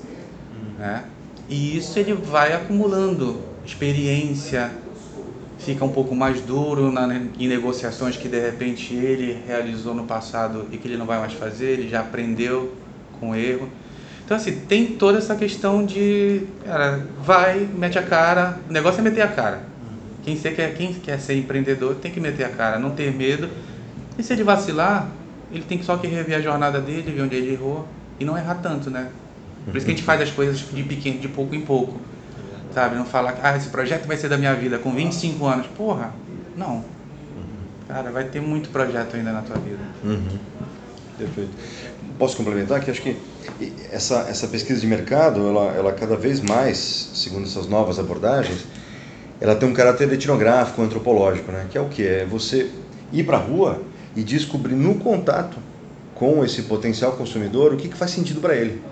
né? 0.79 1.05
E 1.49 1.77
isso 1.77 1.99
ele 1.99 2.13
vai 2.13 2.53
acumulando 2.53 3.41
experiência, 3.65 4.71
fica 5.59 5.85
um 5.85 5.91
pouco 5.91 6.15
mais 6.15 6.41
duro 6.41 6.91
na, 6.91 7.09
em 7.39 7.47
negociações 7.47 8.17
que 8.17 8.29
de 8.29 8.41
repente 8.41 8.93
ele 8.93 9.41
realizou 9.47 9.95
no 9.95 10.05
passado 10.05 10.67
e 10.73 10.77
que 10.77 10.89
ele 10.89 10.97
não 10.97 11.07
vai 11.07 11.19
mais 11.19 11.33
fazer, 11.33 11.73
ele 11.73 11.89
já 11.89 12.01
aprendeu 12.01 12.75
com 13.21 13.35
erro. 13.35 13.69
Então 14.25 14.37
assim, 14.37 14.61
tem 14.69 14.85
toda 14.85 15.19
essa 15.19 15.37
questão 15.37 15.87
de, 15.87 16.43
cara, 16.65 17.07
vai, 17.25 17.61
mete 17.61 17.99
a 17.99 18.03
cara, 18.03 18.59
o 18.69 18.73
negócio 18.73 19.01
é 19.01 19.03
meter 19.03 19.23
a 19.23 19.29
cara. 19.29 19.63
Quem, 20.23 20.37
quer, 20.37 20.75
quem 20.75 20.93
quer 20.93 21.19
ser 21.19 21.35
empreendedor 21.39 21.95
tem 21.95 22.11
que 22.11 22.21
meter 22.21 22.45
a 22.45 22.51
cara, 22.51 22.79
não 22.79 22.91
ter 22.91 23.15
medo 23.15 23.49
e 24.19 24.23
se 24.23 24.33
ele 24.33 24.43
vacilar, 24.43 25.09
ele 25.53 25.63
tem 25.63 25.81
só 25.83 25.97
que 25.97 26.07
rever 26.07 26.37
a 26.37 26.41
jornada 26.41 26.81
dele, 26.81 27.13
ver 27.13 27.23
onde 27.23 27.37
ele 27.37 27.53
errou 27.53 27.87
e 28.19 28.25
não 28.25 28.37
errar 28.37 28.57
tanto, 28.57 28.91
né? 28.91 29.09
Por 29.65 29.77
isso 29.77 29.87
que 29.87 29.93
a 29.93 29.95
gente 29.95 30.05
faz 30.05 30.21
as 30.21 30.31
coisas 30.31 30.59
de 30.59 30.83
pequeno, 30.83 31.19
de 31.21 31.29
pouco 31.29 31.55
em 31.55 31.61
pouco. 31.61 32.01
Sabe? 32.75 32.97
Não 32.97 33.05
falar, 33.05 33.39
ah, 33.43 33.57
esse 33.57 33.69
projeto 33.69 34.07
vai 34.07 34.17
ser 34.17 34.29
da 34.29 34.37
minha 34.37 34.55
vida 34.55 34.79
com 34.79 34.93
25 34.93 35.47
anos. 35.47 35.67
Porra, 35.69 36.13
não. 36.57 36.85
Cara, 37.87 38.11
vai 38.11 38.25
ter 38.25 38.41
muito 38.41 38.69
projeto 38.71 39.17
ainda 39.17 39.33
na 39.33 39.43
tua 39.43 39.57
vida. 39.57 39.83
Uhum. 40.05 40.39
Perfeito. 41.17 41.51
Posso 42.19 42.37
complementar? 42.37 42.81
Que 42.81 42.91
acho 42.91 43.01
que 43.01 43.17
essa, 43.91 44.27
essa 44.29 44.47
pesquisa 44.49 44.81
de 44.81 44.87
mercado, 44.87 45.47
ela, 45.49 45.73
ela 45.73 45.93
cada 45.93 46.17
vez 46.17 46.41
mais, 46.41 47.11
segundo 47.15 47.45
essas 47.45 47.67
novas 47.67 47.99
abordagens, 47.99 48.67
ela 49.41 49.55
tem 49.55 49.69
um 49.69 49.73
caráter 49.73 50.13
etnográfico, 50.13 50.83
antropológico, 50.83 51.51
né? 51.53 51.67
que 51.71 51.79
é 51.79 51.81
o 51.81 51.89
que? 51.89 52.07
É 52.07 52.25
você 52.25 52.71
ir 53.13 53.25
para 53.25 53.37
a 53.39 53.41
rua 53.41 53.81
e 54.19 54.25
descobrir 54.25 54.75
no 54.75 54.97
contato 54.97 55.57
com 56.13 56.45
esse 56.45 56.63
potencial 56.63 57.13
consumidor 57.13 57.73
o 57.73 57.77
que, 57.77 57.89
que 57.89 57.97
faz 57.97 58.11
sentido 58.11 58.41
para 58.41 58.57
ele. 58.57 58.83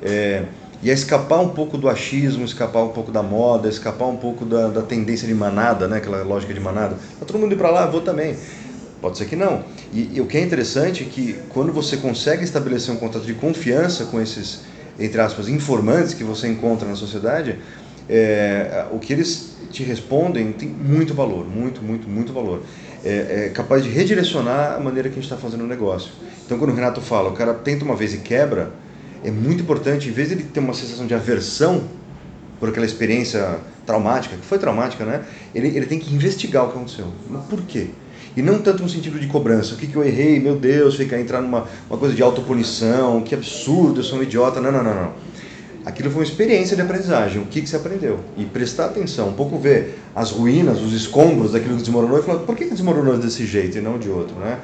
É, 0.00 0.44
e 0.80 0.88
é 0.88 0.92
escapar 0.92 1.40
um 1.40 1.48
pouco 1.48 1.76
do 1.76 1.88
achismo, 1.88 2.44
escapar 2.44 2.84
um 2.84 2.90
pouco 2.90 3.10
da 3.10 3.20
moda, 3.20 3.68
escapar 3.68 4.06
um 4.06 4.16
pouco 4.16 4.44
da, 4.44 4.68
da 4.68 4.82
tendência 4.82 5.26
de 5.26 5.34
manada, 5.34 5.88
né? 5.88 5.96
aquela 5.96 6.22
lógica 6.22 6.54
de 6.54 6.60
manada. 6.60 6.94
Tá 7.18 7.26
todo 7.26 7.40
mundo 7.40 7.52
ir 7.52 7.58
para 7.58 7.70
lá, 7.70 7.86
vou 7.86 8.02
também. 8.02 8.36
Pode 9.00 9.18
ser 9.18 9.24
que 9.24 9.34
não. 9.34 9.64
E, 9.92 10.10
e, 10.14 10.20
o 10.20 10.26
que 10.26 10.38
é 10.38 10.40
interessante 10.40 11.02
é 11.02 11.06
que 11.06 11.36
quando 11.48 11.72
você 11.72 11.96
consegue 11.96 12.44
estabelecer 12.44 12.94
um 12.94 12.98
contato 12.98 13.24
de 13.24 13.34
confiança 13.34 14.04
com 14.04 14.20
esses, 14.20 14.60
entre 14.96 15.20
aspas, 15.20 15.48
informantes 15.48 16.14
que 16.14 16.22
você 16.22 16.46
encontra 16.46 16.88
na 16.88 16.94
sociedade, 16.94 17.58
é, 18.08 18.86
o 18.92 19.00
que 19.00 19.12
eles 19.12 19.56
te 19.72 19.82
respondem 19.82 20.52
tem 20.52 20.68
muito 20.68 21.14
valor, 21.14 21.44
muito, 21.44 21.82
muito, 21.82 22.08
muito 22.08 22.32
valor. 22.32 22.62
É, 23.04 23.46
é 23.46 23.48
capaz 23.50 23.84
de 23.84 23.90
redirecionar 23.90 24.74
a 24.76 24.80
maneira 24.80 25.08
que 25.08 25.14
a 25.14 25.22
gente 25.22 25.30
está 25.30 25.36
fazendo 25.36 25.62
o 25.62 25.66
negócio. 25.66 26.10
Então, 26.44 26.58
quando 26.58 26.70
o 26.72 26.74
Renato 26.74 27.00
fala, 27.00 27.28
o 27.28 27.32
cara 27.32 27.54
tenta 27.54 27.84
uma 27.84 27.94
vez 27.94 28.12
e 28.12 28.18
quebra, 28.18 28.72
é 29.22 29.30
muito 29.30 29.62
importante, 29.62 30.08
em 30.08 30.12
vez 30.12 30.28
de 30.28 30.34
ele 30.34 30.44
ter 30.44 30.60
uma 30.60 30.74
sensação 30.74 31.06
de 31.06 31.14
aversão 31.14 31.84
por 32.58 32.68
aquela 32.68 32.86
experiência 32.86 33.58
traumática, 33.86 34.36
que 34.36 34.44
foi 34.44 34.58
traumática, 34.58 35.04
né? 35.04 35.24
Ele, 35.54 35.68
ele 35.68 35.86
tem 35.86 35.98
que 35.98 36.12
investigar 36.12 36.64
o 36.64 36.68
que 36.68 36.76
aconteceu. 36.76 37.06
Mas 37.28 37.44
por 37.44 37.62
quê? 37.62 37.88
E 38.36 38.42
não 38.42 38.58
tanto 38.60 38.82
no 38.82 38.88
sentido 38.88 39.18
de 39.18 39.26
cobrança. 39.26 39.74
O 39.74 39.76
que, 39.76 39.86
que 39.86 39.96
eu 39.96 40.04
errei? 40.04 40.38
Meu 40.38 40.56
Deus, 40.56 40.96
ficar 40.96 41.20
entrar 41.20 41.40
numa 41.40 41.66
uma 41.88 41.98
coisa 41.98 42.14
de 42.14 42.22
autopunição, 42.22 43.20
que 43.22 43.34
absurdo, 43.34 44.00
eu 44.00 44.04
sou 44.04 44.18
um 44.18 44.22
idiota. 44.22 44.60
Não, 44.60 44.70
não, 44.70 44.82
não, 44.82 44.94
não. 44.94 45.12
Aquilo 45.84 46.10
foi 46.10 46.20
uma 46.20 46.28
experiência 46.28 46.76
de 46.76 46.82
aprendizagem. 46.82 47.40
O 47.40 47.46
que, 47.46 47.62
que 47.62 47.68
você 47.68 47.76
aprendeu? 47.76 48.20
E 48.36 48.44
prestar 48.44 48.86
atenção, 48.86 49.28
um 49.28 49.32
pouco 49.32 49.58
ver 49.58 49.98
as 50.14 50.30
ruínas, 50.30 50.80
os 50.80 50.92
escombros 50.92 51.52
daquilo 51.52 51.76
que 51.76 51.82
desmoronou 51.82 52.18
e 52.18 52.22
falar, 52.22 52.40
por 52.40 52.56
que, 52.56 52.64
que 52.64 52.74
desmoronou 52.74 53.16
desse 53.16 53.46
jeito 53.46 53.78
e 53.78 53.80
não 53.80 53.98
de 53.98 54.10
outro, 54.10 54.36
né? 54.36 54.58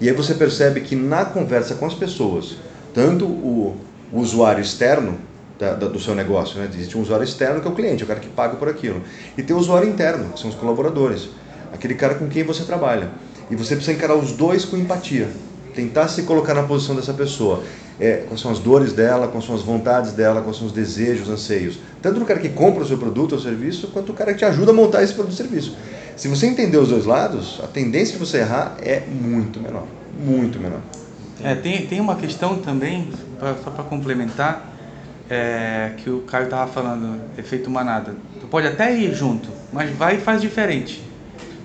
E 0.00 0.08
aí 0.08 0.14
você 0.14 0.34
percebe 0.34 0.82
que 0.82 0.94
na 0.94 1.24
conversa 1.24 1.74
com 1.74 1.86
as 1.86 1.94
pessoas, 1.94 2.56
tanto 2.92 3.24
o, 3.24 3.76
usuário 4.12 4.62
externo 4.62 5.18
da, 5.58 5.74
da, 5.74 5.88
do 5.88 5.98
seu 5.98 6.14
negócio, 6.14 6.58
né? 6.58 6.68
existe 6.72 6.96
um 6.96 7.00
usuário 7.00 7.24
externo 7.24 7.60
que 7.60 7.66
é 7.66 7.70
o 7.70 7.74
cliente, 7.74 8.02
é 8.02 8.04
o 8.04 8.06
cara 8.06 8.20
que 8.20 8.28
paga 8.28 8.56
por 8.56 8.68
aquilo, 8.68 9.02
e 9.36 9.42
tem 9.42 9.56
o 9.56 9.58
usuário 9.58 9.88
interno, 9.88 10.32
que 10.32 10.40
são 10.40 10.50
os 10.50 10.56
colaboradores, 10.56 11.28
aquele 11.72 11.94
cara 11.94 12.14
com 12.14 12.28
quem 12.28 12.44
você 12.44 12.62
trabalha. 12.64 13.10
E 13.50 13.56
você 13.56 13.74
precisa 13.74 13.96
encarar 13.96 14.16
os 14.16 14.32
dois 14.32 14.64
com 14.64 14.76
empatia, 14.76 15.28
tentar 15.74 16.08
se 16.08 16.22
colocar 16.24 16.52
na 16.52 16.64
posição 16.64 16.94
dessa 16.94 17.14
pessoa. 17.14 17.62
É, 17.98 18.24
quais 18.28 18.40
são 18.40 18.50
as 18.50 18.58
dores 18.58 18.92
dela, 18.92 19.28
quais 19.28 19.46
são 19.46 19.54
as 19.54 19.62
vontades 19.62 20.12
dela, 20.12 20.42
quais 20.42 20.58
são 20.58 20.66
os 20.66 20.72
desejos, 20.72 21.30
anseios. 21.30 21.78
Tanto 22.02 22.20
do 22.20 22.26
cara 22.26 22.40
que 22.40 22.50
compra 22.50 22.82
o 22.82 22.86
seu 22.86 22.98
produto 22.98 23.32
ou 23.32 23.40
serviço, 23.40 23.88
quanto 23.88 24.08
do 24.08 24.12
cara 24.12 24.32
que 24.32 24.38
te 24.38 24.44
ajuda 24.44 24.70
a 24.70 24.74
montar 24.74 25.02
esse 25.02 25.14
produto 25.14 25.32
ou 25.32 25.36
serviço. 25.36 25.76
Se 26.14 26.28
você 26.28 26.46
entender 26.46 26.76
os 26.76 26.88
dois 26.88 27.06
lados, 27.06 27.60
a 27.62 27.66
tendência 27.66 28.14
de 28.14 28.18
você 28.18 28.38
errar 28.38 28.76
é 28.82 29.00
muito 29.00 29.60
menor. 29.60 29.86
Muito 30.18 30.58
menor. 30.58 30.80
É, 31.42 31.54
tem, 31.54 31.86
tem 31.86 32.00
uma 32.00 32.16
questão 32.16 32.58
também, 32.58 33.10
pra, 33.38 33.54
só 33.62 33.70
para 33.70 33.84
complementar, 33.84 34.72
é, 35.28 35.92
que 35.98 36.08
o 36.08 36.20
Caio 36.20 36.44
estava 36.44 36.70
falando, 36.70 37.20
efeito 37.36 37.68
manada. 37.70 38.14
Tu 38.40 38.46
pode 38.46 38.66
até 38.66 38.96
ir 38.96 39.14
junto, 39.14 39.48
mas 39.72 39.90
vai 39.96 40.16
e 40.16 40.20
faz 40.20 40.40
diferente. 40.40 41.02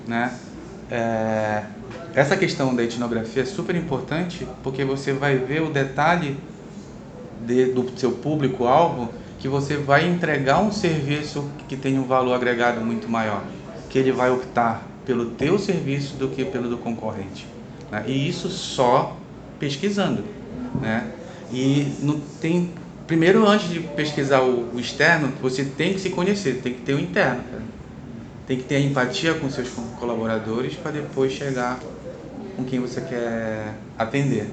Né? 0.07 0.33
É, 0.89 1.63
essa 2.13 2.35
questão 2.35 2.75
da 2.75 2.83
etnografia 2.83 3.43
é 3.43 3.45
super 3.45 3.75
importante 3.75 4.47
porque 4.63 4.83
você 4.83 5.13
vai 5.13 5.37
ver 5.37 5.61
o 5.61 5.69
detalhe 5.69 6.37
de, 7.45 7.65
do 7.65 7.97
seu 7.97 8.11
público-alvo 8.11 9.09
que 9.39 9.47
você 9.47 9.77
vai 9.77 10.07
entregar 10.07 10.61
um 10.61 10.71
serviço 10.71 11.49
que 11.67 11.75
tem 11.75 11.97
um 11.97 12.03
valor 12.03 12.33
agregado 12.33 12.81
muito 12.81 13.09
maior 13.09 13.43
que 13.91 13.99
ele 13.99 14.11
vai 14.11 14.31
optar 14.31 14.87
pelo 15.05 15.31
teu 15.31 15.59
serviço 15.59 16.15
do 16.15 16.29
que 16.29 16.45
pelo 16.45 16.69
do 16.69 16.77
concorrente. 16.77 17.45
Né? 17.91 18.05
E 18.07 18.29
isso 18.29 18.49
só 18.49 19.17
pesquisando. 19.59 20.23
Né? 20.79 21.11
E 21.51 21.93
tem. 22.39 22.71
Primeiro, 23.05 23.45
antes 23.45 23.69
de 23.69 23.81
pesquisar 23.81 24.41
o, 24.41 24.73
o 24.73 24.79
externo, 24.79 25.33
você 25.41 25.65
tem 25.65 25.93
que 25.93 25.99
se 25.99 26.09
conhecer, 26.09 26.61
tem 26.63 26.73
que 26.73 26.81
ter 26.81 26.93
o 26.93 26.99
interno. 26.99 27.43
Cara. 27.43 27.63
Tem 28.47 28.57
que 28.57 28.63
ter 28.63 28.79
empatia 28.79 29.33
com 29.33 29.49
seus 29.49 29.69
colaboradores 29.99 30.75
para 30.75 30.91
depois 30.91 31.33
chegar 31.33 31.77
com 32.55 32.65
quem 32.65 32.79
você 32.79 33.01
quer 33.01 33.75
atender. 33.97 34.47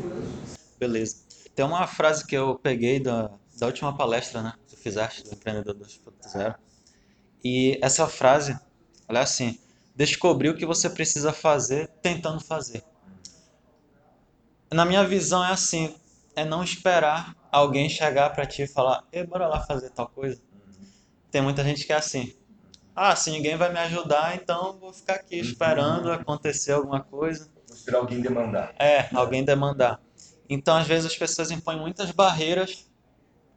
Beleza. 0.79 1.17
Tem 1.55 1.65
uma 1.65 1.87
frase 1.87 2.27
que 2.27 2.37
eu 2.37 2.59
peguei 2.59 3.01
da, 3.01 3.31
da 3.59 3.67
última 3.67 3.97
palestra 3.97 4.43
né, 4.43 4.53
que 4.67 4.77
tu 4.77 4.81
fizeste 4.81 5.25
do 5.25 5.33
Empreendedor 5.33 5.75
2.0. 5.75 6.55
E 7.45 7.79
essa 7.83 8.07
frase 8.07 8.57
Olha 9.09 9.21
assim, 9.21 9.59
descobrir 9.97 10.51
o 10.51 10.55
que 10.55 10.67
você 10.67 10.91
precisa 10.91 11.33
fazer 11.33 11.89
tentando 12.03 12.41
fazer. 12.41 12.85
Na 14.71 14.85
minha 14.85 15.03
visão 15.03 15.43
é 15.43 15.51
assim, 15.51 15.97
é 16.37 16.45
não 16.45 16.63
esperar 16.63 17.35
alguém 17.51 17.89
chegar 17.89 18.31
para 18.35 18.45
ti 18.45 18.63
e 18.63 18.67
falar, 18.67 19.03
Ei, 19.11 19.25
bora 19.25 19.49
lá 19.49 19.65
fazer 19.65 19.89
tal 19.91 20.07
coisa. 20.09 20.43
Tem 21.31 21.41
muita 21.41 21.65
gente 21.65 21.87
que 21.87 21.93
é 21.93 21.97
assim. 21.97 22.35
Ah, 22.95 23.17
se 23.17 23.31
ninguém 23.31 23.57
vai 23.57 23.73
me 23.73 23.79
ajudar, 23.79 24.35
então 24.35 24.79
vou 24.79 24.93
ficar 24.93 25.15
aqui 25.15 25.37
esperando 25.37 26.13
acontecer 26.13 26.73
alguma 26.73 27.01
coisa. 27.01 27.49
Esperar 27.89 28.01
alguém 28.01 28.21
demandar. 28.21 28.75
É, 28.79 29.09
alguém 29.15 29.43
demandar. 29.43 29.99
Então, 30.47 30.77
às 30.77 30.87
vezes, 30.87 31.07
as 31.07 31.17
pessoas 31.17 31.51
impõem 31.51 31.79
muitas 31.79 32.11
barreiras 32.11 32.87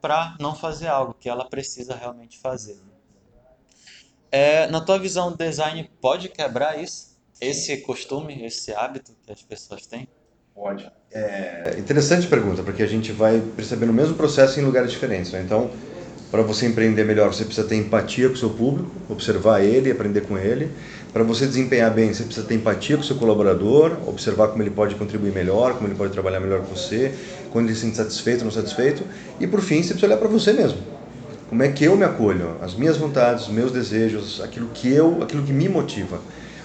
para 0.00 0.34
não 0.40 0.54
fazer 0.54 0.88
algo 0.88 1.14
que 1.20 1.28
ela 1.28 1.44
precisa 1.44 1.94
realmente 1.94 2.38
fazer. 2.38 2.78
É, 4.30 4.66
na 4.68 4.80
tua 4.80 4.98
visão, 4.98 5.28
o 5.28 5.36
design 5.36 5.90
pode 6.00 6.30
quebrar 6.30 6.82
isso? 6.82 7.18
Esse 7.38 7.76
costume, 7.78 8.42
esse 8.42 8.72
hábito 8.72 9.14
que 9.22 9.30
as 9.30 9.42
pessoas 9.42 9.86
têm? 9.86 10.08
Pode. 10.54 10.90
É 11.10 11.74
interessante 11.78 12.26
pergunta, 12.26 12.62
porque 12.62 12.82
a 12.82 12.86
gente 12.86 13.12
vai 13.12 13.38
percebendo 13.54 13.90
o 13.90 13.94
mesmo 13.94 14.14
processo 14.14 14.58
em 14.58 14.62
lugares 14.62 14.90
diferentes. 14.90 15.30
Né? 15.30 15.42
Então, 15.42 15.70
para 16.30 16.40
você 16.40 16.66
empreender 16.66 17.04
melhor, 17.04 17.32
você 17.34 17.44
precisa 17.44 17.68
ter 17.68 17.76
empatia 17.76 18.28
com 18.28 18.34
o 18.34 18.38
seu 18.38 18.48
público, 18.48 18.90
observar 19.10 19.60
ele, 19.62 19.90
aprender 19.90 20.22
com 20.22 20.38
ele. 20.38 20.70
Para 21.12 21.22
você 21.22 21.46
desempenhar 21.46 21.92
bem, 21.92 22.12
você 22.12 22.24
precisa 22.24 22.46
ter 22.46 22.54
empatia 22.54 22.96
com 22.96 23.02
o 23.02 23.06
seu 23.06 23.16
colaborador, 23.16 23.98
observar 24.06 24.48
como 24.48 24.62
ele 24.62 24.70
pode 24.70 24.94
contribuir 24.94 25.32
melhor, 25.32 25.74
como 25.74 25.86
ele 25.86 25.94
pode 25.94 26.12
trabalhar 26.12 26.40
melhor 26.40 26.60
com 26.60 26.74
você, 26.74 27.14
quando 27.50 27.66
ele 27.66 27.74
se 27.74 27.82
sente 27.82 27.96
satisfeito 27.96 28.38
ou 28.38 28.44
não 28.46 28.52
satisfeito. 28.52 29.04
E, 29.38 29.46
por 29.46 29.60
fim, 29.60 29.82
você 29.82 29.90
precisa 29.90 30.06
olhar 30.06 30.16
para 30.16 30.28
você 30.28 30.52
mesmo 30.52 30.78
como 31.52 31.62
é 31.62 31.68
que 31.68 31.84
eu 31.84 31.94
me 31.98 32.02
acolho, 32.02 32.56
as 32.62 32.74
minhas 32.74 32.96
vontades, 32.96 33.46
os 33.46 33.52
meus 33.52 33.70
desejos, 33.70 34.40
aquilo 34.40 34.70
que 34.72 34.90
eu, 34.90 35.22
aquilo 35.22 35.42
que 35.42 35.52
me 35.52 35.68
motiva. 35.68 36.18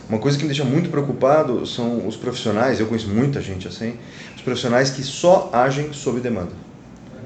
Uma 0.07 0.17
coisa 0.17 0.37
que 0.37 0.45
me 0.45 0.47
deixa 0.47 0.63
muito 0.63 0.89
preocupado 0.89 1.65
são 1.65 2.07
os 2.07 2.15
profissionais, 2.15 2.79
eu 2.79 2.85
conheço 2.85 3.09
muita 3.09 3.41
gente 3.41 3.67
assim, 3.67 3.95
os 4.33 4.41
profissionais 4.41 4.89
que 4.89 5.03
só 5.03 5.49
agem 5.51 5.91
sob 5.91 6.21
demanda. 6.21 6.53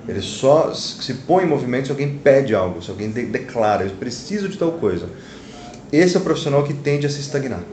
Eles 0.07 0.25
só 0.25 0.73
se 0.73 1.13
põem 1.13 1.45
em 1.45 1.47
movimento 1.47 1.85
se 1.85 1.91
alguém 1.91 2.17
pede 2.17 2.55
algo, 2.55 2.81
se 2.81 2.89
alguém 2.89 3.11
de 3.11 3.27
declara, 3.27 3.83
eu 3.83 3.91
preciso 3.91 4.49
de 4.49 4.57
tal 4.57 4.71
coisa. 4.71 5.07
Esse 5.91 6.15
é 6.15 6.19
o 6.19 6.23
profissional 6.23 6.63
que 6.63 6.73
tende 6.73 7.05
a 7.05 7.09
se 7.09 7.19
estagnar. 7.19 7.63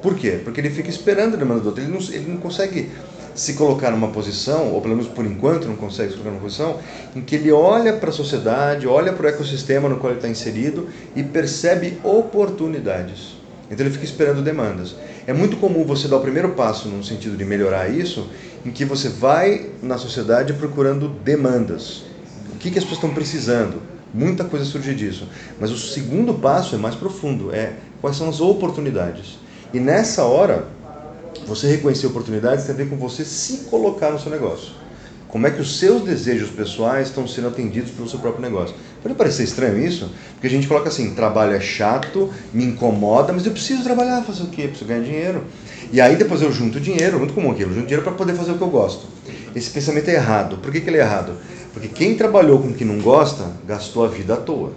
Por 0.00 0.14
quê? 0.14 0.40
Porque 0.42 0.60
ele 0.60 0.70
fica 0.70 0.88
esperando 0.88 1.34
a 1.34 1.36
demanda 1.36 1.60
do 1.60 1.66
outro, 1.66 1.82
ele 1.82 1.92
não, 1.92 2.00
ele 2.00 2.30
não 2.30 2.36
consegue 2.38 2.90
se 3.34 3.54
colocar 3.54 3.90
numa 3.90 4.08
posição, 4.08 4.72
ou 4.72 4.80
pelo 4.80 4.96
menos 4.96 5.10
por 5.10 5.24
enquanto 5.24 5.68
não 5.68 5.76
consegue 5.76 6.10
se 6.10 6.14
colocar 6.14 6.30
numa 6.30 6.42
posição, 6.42 6.78
em 7.14 7.20
que 7.20 7.34
ele 7.36 7.52
olha 7.52 7.92
para 7.92 8.10
a 8.10 8.12
sociedade, 8.12 8.86
olha 8.86 9.12
para 9.12 9.26
o 9.26 9.28
ecossistema 9.28 9.88
no 9.88 9.96
qual 9.96 10.12
ele 10.12 10.18
está 10.18 10.28
inserido 10.28 10.88
e 11.14 11.22
percebe 11.22 11.98
oportunidades. 12.02 13.36
Então 13.70 13.84
ele 13.84 13.92
fica 13.92 14.04
esperando 14.04 14.42
demandas. 14.42 14.94
É 15.26 15.32
muito 15.32 15.56
comum 15.58 15.84
você 15.84 16.08
dar 16.08 16.16
o 16.16 16.20
primeiro 16.20 16.50
passo 16.50 16.88
no 16.88 17.04
sentido 17.04 17.36
de 17.36 17.44
melhorar 17.44 17.88
isso, 17.88 18.30
em 18.64 18.70
que 18.70 18.84
você 18.84 19.08
vai 19.08 19.66
na 19.82 19.98
sociedade 19.98 20.52
procurando 20.54 21.08
demandas. 21.08 22.04
O 22.54 22.56
que, 22.58 22.70
que 22.70 22.78
as 22.78 22.84
pessoas 22.84 22.98
estão 22.98 23.14
precisando? 23.14 23.82
Muita 24.12 24.44
coisa 24.44 24.64
surge 24.64 24.94
disso. 24.94 25.28
Mas 25.60 25.70
o 25.70 25.78
segundo 25.78 26.34
passo 26.34 26.74
é 26.74 26.78
mais 26.78 26.94
profundo, 26.94 27.54
é 27.54 27.74
quais 28.00 28.16
são 28.16 28.28
as 28.28 28.40
oportunidades. 28.40 29.38
E 29.72 29.78
nessa 29.78 30.24
hora, 30.24 30.66
você 31.46 31.66
reconhecer 31.66 32.06
oportunidades 32.06 32.64
tem 32.64 32.74
a 32.74 32.78
ver 32.78 32.88
com 32.88 32.96
você 32.96 33.24
se 33.24 33.64
colocar 33.70 34.10
no 34.10 34.18
seu 34.18 34.30
negócio. 34.30 34.78
Como 35.28 35.46
é 35.46 35.50
que 35.50 35.60
os 35.60 35.78
seus 35.78 36.02
desejos 36.02 36.48
pessoais 36.48 37.08
estão 37.08 37.28
sendo 37.28 37.48
atendidos 37.48 37.90
pelo 37.90 38.08
seu 38.08 38.18
próprio 38.18 38.40
negócio? 38.40 38.74
Pode 39.02 39.14
parecer 39.14 39.44
estranho 39.44 39.78
isso, 39.78 40.10
porque 40.32 40.46
a 40.46 40.50
gente 40.50 40.66
coloca 40.66 40.88
assim: 40.88 41.14
trabalho 41.14 41.52
é 41.52 41.60
chato, 41.60 42.32
me 42.52 42.64
incomoda, 42.64 43.30
mas 43.30 43.44
eu 43.44 43.52
preciso 43.52 43.84
trabalhar, 43.84 44.22
fazer 44.22 44.44
o 44.44 44.46
quê? 44.46 44.62
Eu 44.62 44.68
preciso 44.68 44.88
ganhar 44.88 45.04
dinheiro. 45.04 45.44
E 45.92 46.00
aí 46.00 46.16
depois 46.16 46.40
eu 46.40 46.50
junto 46.50 46.80
dinheiro, 46.80 47.18
muito 47.18 47.34
comum 47.34 47.50
aquilo, 47.50 47.74
junto 47.74 47.86
dinheiro 47.86 48.02
para 48.02 48.12
poder 48.12 48.34
fazer 48.34 48.52
o 48.52 48.54
que 48.56 48.62
eu 48.62 48.70
gosto. 48.70 49.06
Esse 49.54 49.68
pensamento 49.68 50.08
é 50.08 50.14
errado. 50.14 50.56
Por 50.58 50.72
que, 50.72 50.80
que 50.80 50.88
ele 50.88 50.96
é 50.96 51.00
errado? 51.00 51.34
Porque 51.78 51.94
quem 51.94 52.16
trabalhou 52.16 52.58
com 52.58 52.68
o 52.68 52.74
que 52.74 52.84
não 52.84 52.98
gosta, 52.98 53.52
gastou 53.64 54.04
a 54.04 54.08
vida 54.08 54.34
à 54.34 54.36
toa 54.36 54.72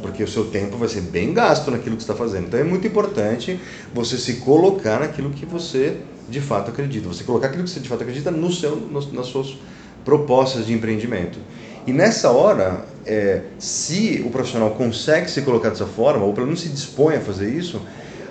porque 0.00 0.22
o 0.22 0.28
seu 0.28 0.44
tempo 0.44 0.76
vai 0.76 0.88
ser 0.88 1.00
bem 1.00 1.34
gasto 1.34 1.72
naquilo 1.72 1.96
que 1.96 2.02
está 2.02 2.14
fazendo. 2.14 2.46
Então 2.46 2.60
é 2.60 2.62
muito 2.62 2.86
importante 2.86 3.58
você 3.92 4.16
se 4.16 4.34
colocar 4.34 5.00
naquilo 5.00 5.30
que 5.30 5.44
você 5.44 5.96
de 6.28 6.40
fato 6.40 6.70
acredita, 6.70 7.08
você 7.08 7.24
colocar 7.24 7.48
aquilo 7.48 7.64
que 7.64 7.70
você 7.70 7.80
de 7.80 7.88
fato 7.88 8.02
acredita 8.02 8.30
no 8.30 8.52
seu, 8.52 8.76
no, 8.76 9.00
nas 9.12 9.26
suas 9.26 9.58
propostas 10.04 10.66
de 10.66 10.72
empreendimento. 10.72 11.40
E 11.84 11.92
nessa 11.92 12.30
hora, 12.30 12.84
é, 13.04 13.42
se 13.58 14.22
o 14.24 14.30
profissional 14.30 14.70
consegue 14.70 15.28
se 15.28 15.42
colocar 15.42 15.70
dessa 15.70 15.86
forma, 15.86 16.24
ou 16.24 16.32
pelo 16.32 16.46
menos 16.46 16.60
se 16.60 16.68
dispõe 16.68 17.16
a 17.16 17.20
fazer 17.20 17.52
isso, 17.52 17.80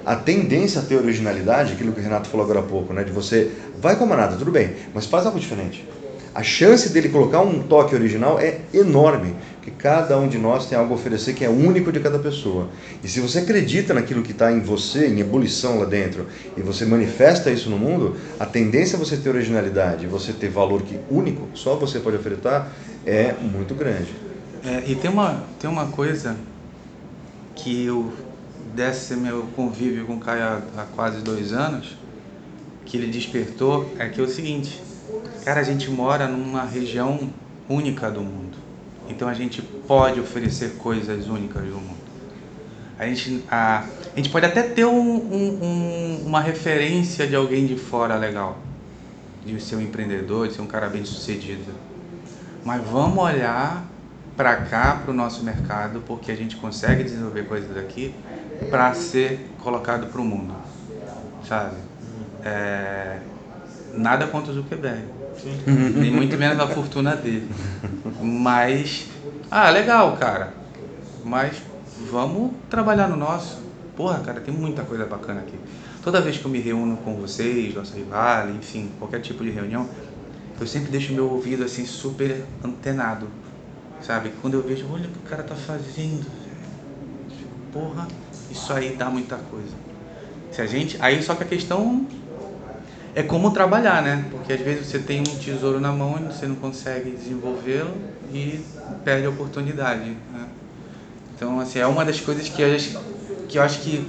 a 0.05 0.15
tendência 0.15 0.79
a 0.79 0.83
ter 0.85 0.95
originalidade, 0.95 1.73
aquilo 1.73 1.91
que 1.91 1.99
o 1.99 2.03
Renato 2.03 2.29
falou 2.29 2.45
agora 2.45 2.59
há 2.61 2.63
pouco, 2.63 2.93
né, 2.93 3.03
de 3.03 3.11
você 3.11 3.51
vai 3.81 3.97
com 3.97 4.05
a 4.05 4.07
manada, 4.07 4.37
tudo 4.37 4.51
bem, 4.51 4.75
mas 4.93 5.05
faz 5.05 5.25
algo 5.25 5.37
diferente. 5.37 5.85
A 6.37 6.43
chance 6.43 6.89
dele 6.89 7.09
colocar 7.09 7.41
um 7.41 7.63
toque 7.63 7.95
original 7.95 8.39
é 8.39 8.59
enorme, 8.71 9.35
porque 9.55 9.71
cada 9.71 10.19
um 10.19 10.27
de 10.27 10.37
nós 10.37 10.67
tem 10.67 10.77
algo 10.77 10.93
a 10.93 10.95
oferecer 10.95 11.33
que 11.33 11.43
é 11.43 11.49
único 11.49 11.91
de 11.91 11.99
cada 11.99 12.19
pessoa. 12.19 12.69
E 13.03 13.07
se 13.07 13.19
você 13.19 13.39
acredita 13.39 13.91
naquilo 13.91 14.21
que 14.21 14.33
está 14.33 14.51
em 14.51 14.59
você, 14.59 15.07
em 15.07 15.19
ebulição 15.19 15.79
lá 15.79 15.85
dentro, 15.85 16.27
e 16.55 16.61
você 16.61 16.85
manifesta 16.85 17.49
isso 17.49 17.71
no 17.71 17.79
mundo, 17.79 18.15
a 18.39 18.45
tendência 18.45 18.97
a 18.97 18.99
você 18.99 19.17
ter 19.17 19.29
originalidade, 19.29 20.05
você 20.05 20.31
ter 20.31 20.47
valor 20.47 20.83
que 20.83 20.99
único, 21.09 21.47
só 21.55 21.75
você 21.75 21.99
pode 21.99 22.17
ofertar, 22.17 22.71
é 23.03 23.33
muito 23.33 23.73
grande. 23.73 24.13
É, 24.63 24.83
e 24.85 24.93
tem 24.93 25.09
uma, 25.09 25.43
tem 25.59 25.67
uma 25.67 25.87
coisa 25.87 26.37
que 27.55 27.83
eu, 27.83 28.13
desse 28.75 29.15
meu 29.15 29.47
convívio 29.55 30.05
com 30.05 30.17
o 30.17 30.19
Caio 30.19 30.43
há, 30.43 30.61
há 30.77 30.85
quase 30.95 31.19
dois 31.21 31.51
anos, 31.51 31.97
que 32.85 32.95
ele 32.95 33.07
despertou, 33.07 33.91
é 33.97 34.07
que 34.07 34.21
é 34.21 34.23
o 34.23 34.29
seguinte, 34.29 34.85
cara, 35.43 35.61
a 35.61 35.63
gente 35.63 35.89
mora 35.89 36.27
numa 36.27 36.63
região 36.63 37.29
única 37.69 38.09
do 38.09 38.21
mundo. 38.21 38.57
Então 39.09 39.27
a 39.27 39.33
gente 39.33 39.61
pode 39.61 40.19
oferecer 40.19 40.75
coisas 40.77 41.27
únicas 41.27 41.63
do 41.63 41.75
mundo. 41.75 42.07
A 42.99 43.05
gente, 43.05 43.43
a, 43.49 43.85
a 44.13 44.17
gente 44.17 44.29
pode 44.29 44.45
até 44.45 44.63
ter 44.63 44.85
um, 44.85 44.99
um, 44.99 45.59
um, 45.63 46.23
uma 46.25 46.41
referência 46.41 47.27
de 47.27 47.35
alguém 47.35 47.65
de 47.65 47.75
fora 47.77 48.15
legal, 48.15 48.57
de 49.45 49.59
ser 49.61 49.75
um 49.75 49.81
empreendedor, 49.81 50.47
de 50.47 50.55
ser 50.55 50.61
um 50.61 50.67
cara 50.67 50.89
bem 50.89 51.05
sucedido. 51.05 51.71
Mas 52.65 52.83
vamos 52.83 53.23
olhar 53.23 53.85
para 54.35 54.55
cá, 54.57 54.99
para 55.03 55.11
o 55.11 55.13
nosso 55.13 55.43
mercado, 55.43 56.03
porque 56.05 56.31
a 56.31 56.35
gente 56.35 56.55
consegue 56.57 57.03
desenvolver 57.03 57.45
coisas 57.47 57.77
aqui 57.77 58.13
para 58.69 58.93
ser 58.93 59.47
colocado 59.63 60.07
para 60.07 60.19
o 60.19 60.25
mundo, 60.25 60.53
sabe? 61.47 61.75
É, 62.43 63.19
nada 63.93 64.27
contra 64.27 64.51
o 64.51 64.55
Zuckerberg, 64.55 65.03
nem 65.95 66.11
muito 66.11 66.37
menos 66.37 66.59
a 66.59 66.67
fortuna 66.67 67.15
dele, 67.15 67.49
mas 68.21 69.07
ah, 69.49 69.69
legal, 69.69 70.15
cara, 70.17 70.53
mas 71.23 71.61
vamos 72.09 72.51
trabalhar 72.69 73.07
no 73.07 73.15
nosso. 73.15 73.65
Porra, 73.95 74.19
cara, 74.19 74.39
tem 74.39 74.53
muita 74.53 74.83
coisa 74.83 75.05
bacana 75.05 75.39
aqui. 75.39 75.57
Toda 76.03 76.21
vez 76.21 76.37
que 76.37 76.45
eu 76.45 76.51
me 76.51 76.59
reúno 76.59 76.97
com 76.97 77.15
vocês, 77.15 77.73
nossa 77.73 77.95
rival, 77.95 78.49
enfim, 78.51 78.91
qualquer 78.99 79.21
tipo 79.21 79.43
de 79.43 79.49
reunião, 79.49 79.89
eu 80.59 80.67
sempre 80.67 80.91
deixo 80.91 81.13
meu 81.13 81.29
ouvido 81.29 81.63
assim 81.63 81.85
super 81.85 82.45
antenado 82.63 83.27
Sabe? 84.01 84.31
Quando 84.41 84.55
eu 84.55 84.61
vejo, 84.61 84.85
olha 84.91 85.07
o 85.07 85.11
que 85.11 85.17
o 85.17 85.29
cara 85.29 85.43
tá 85.43 85.55
fazendo, 85.55 86.25
porra, 87.73 88.07
isso 88.49 88.71
aí 88.71 88.95
dá 88.95 89.09
muita 89.09 89.37
coisa. 89.37 89.73
Se 90.51 90.61
a 90.61 90.65
gente, 90.65 90.97
aí 91.01 91.21
só 91.21 91.35
que 91.35 91.43
a 91.43 91.47
questão 91.47 92.05
é 93.17 93.23
como 93.23 93.49
trabalhar, 93.49 94.03
né? 94.03 94.27
Porque 94.29 94.53
às 94.53 94.61
vezes 94.61 94.85
você 94.85 94.99
tem 94.99 95.21
um 95.21 95.23
tesouro 95.23 95.79
na 95.79 95.91
mão 95.91 96.19
e 96.19 96.23
você 96.25 96.45
não 96.45 96.55
consegue 96.55 97.09
desenvolvê-lo 97.09 97.91
e 98.31 98.63
perde 99.03 99.25
a 99.25 99.31
oportunidade. 99.31 100.11
Né? 100.11 100.47
Então, 101.33 101.59
assim, 101.59 101.79
é 101.79 101.87
uma 101.87 102.05
das 102.05 102.21
coisas 102.21 102.47
que 102.47 102.61
eu, 102.61 102.77
que 103.49 103.57
eu 103.57 103.63
acho 103.63 103.81
que 103.81 104.07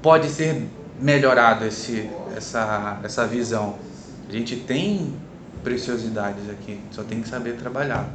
pode 0.00 0.30
ser 0.30 0.66
melhorado 0.98 1.66
esse, 1.66 2.08
essa, 2.34 2.98
essa 3.04 3.26
visão. 3.26 3.78
A 4.26 4.32
gente 4.32 4.56
tem 4.56 5.14
preciosidades 5.62 6.48
aqui, 6.48 6.80
só 6.92 7.04
tem 7.04 7.20
que 7.20 7.28
saber 7.28 7.58
trabalhar 7.58 8.08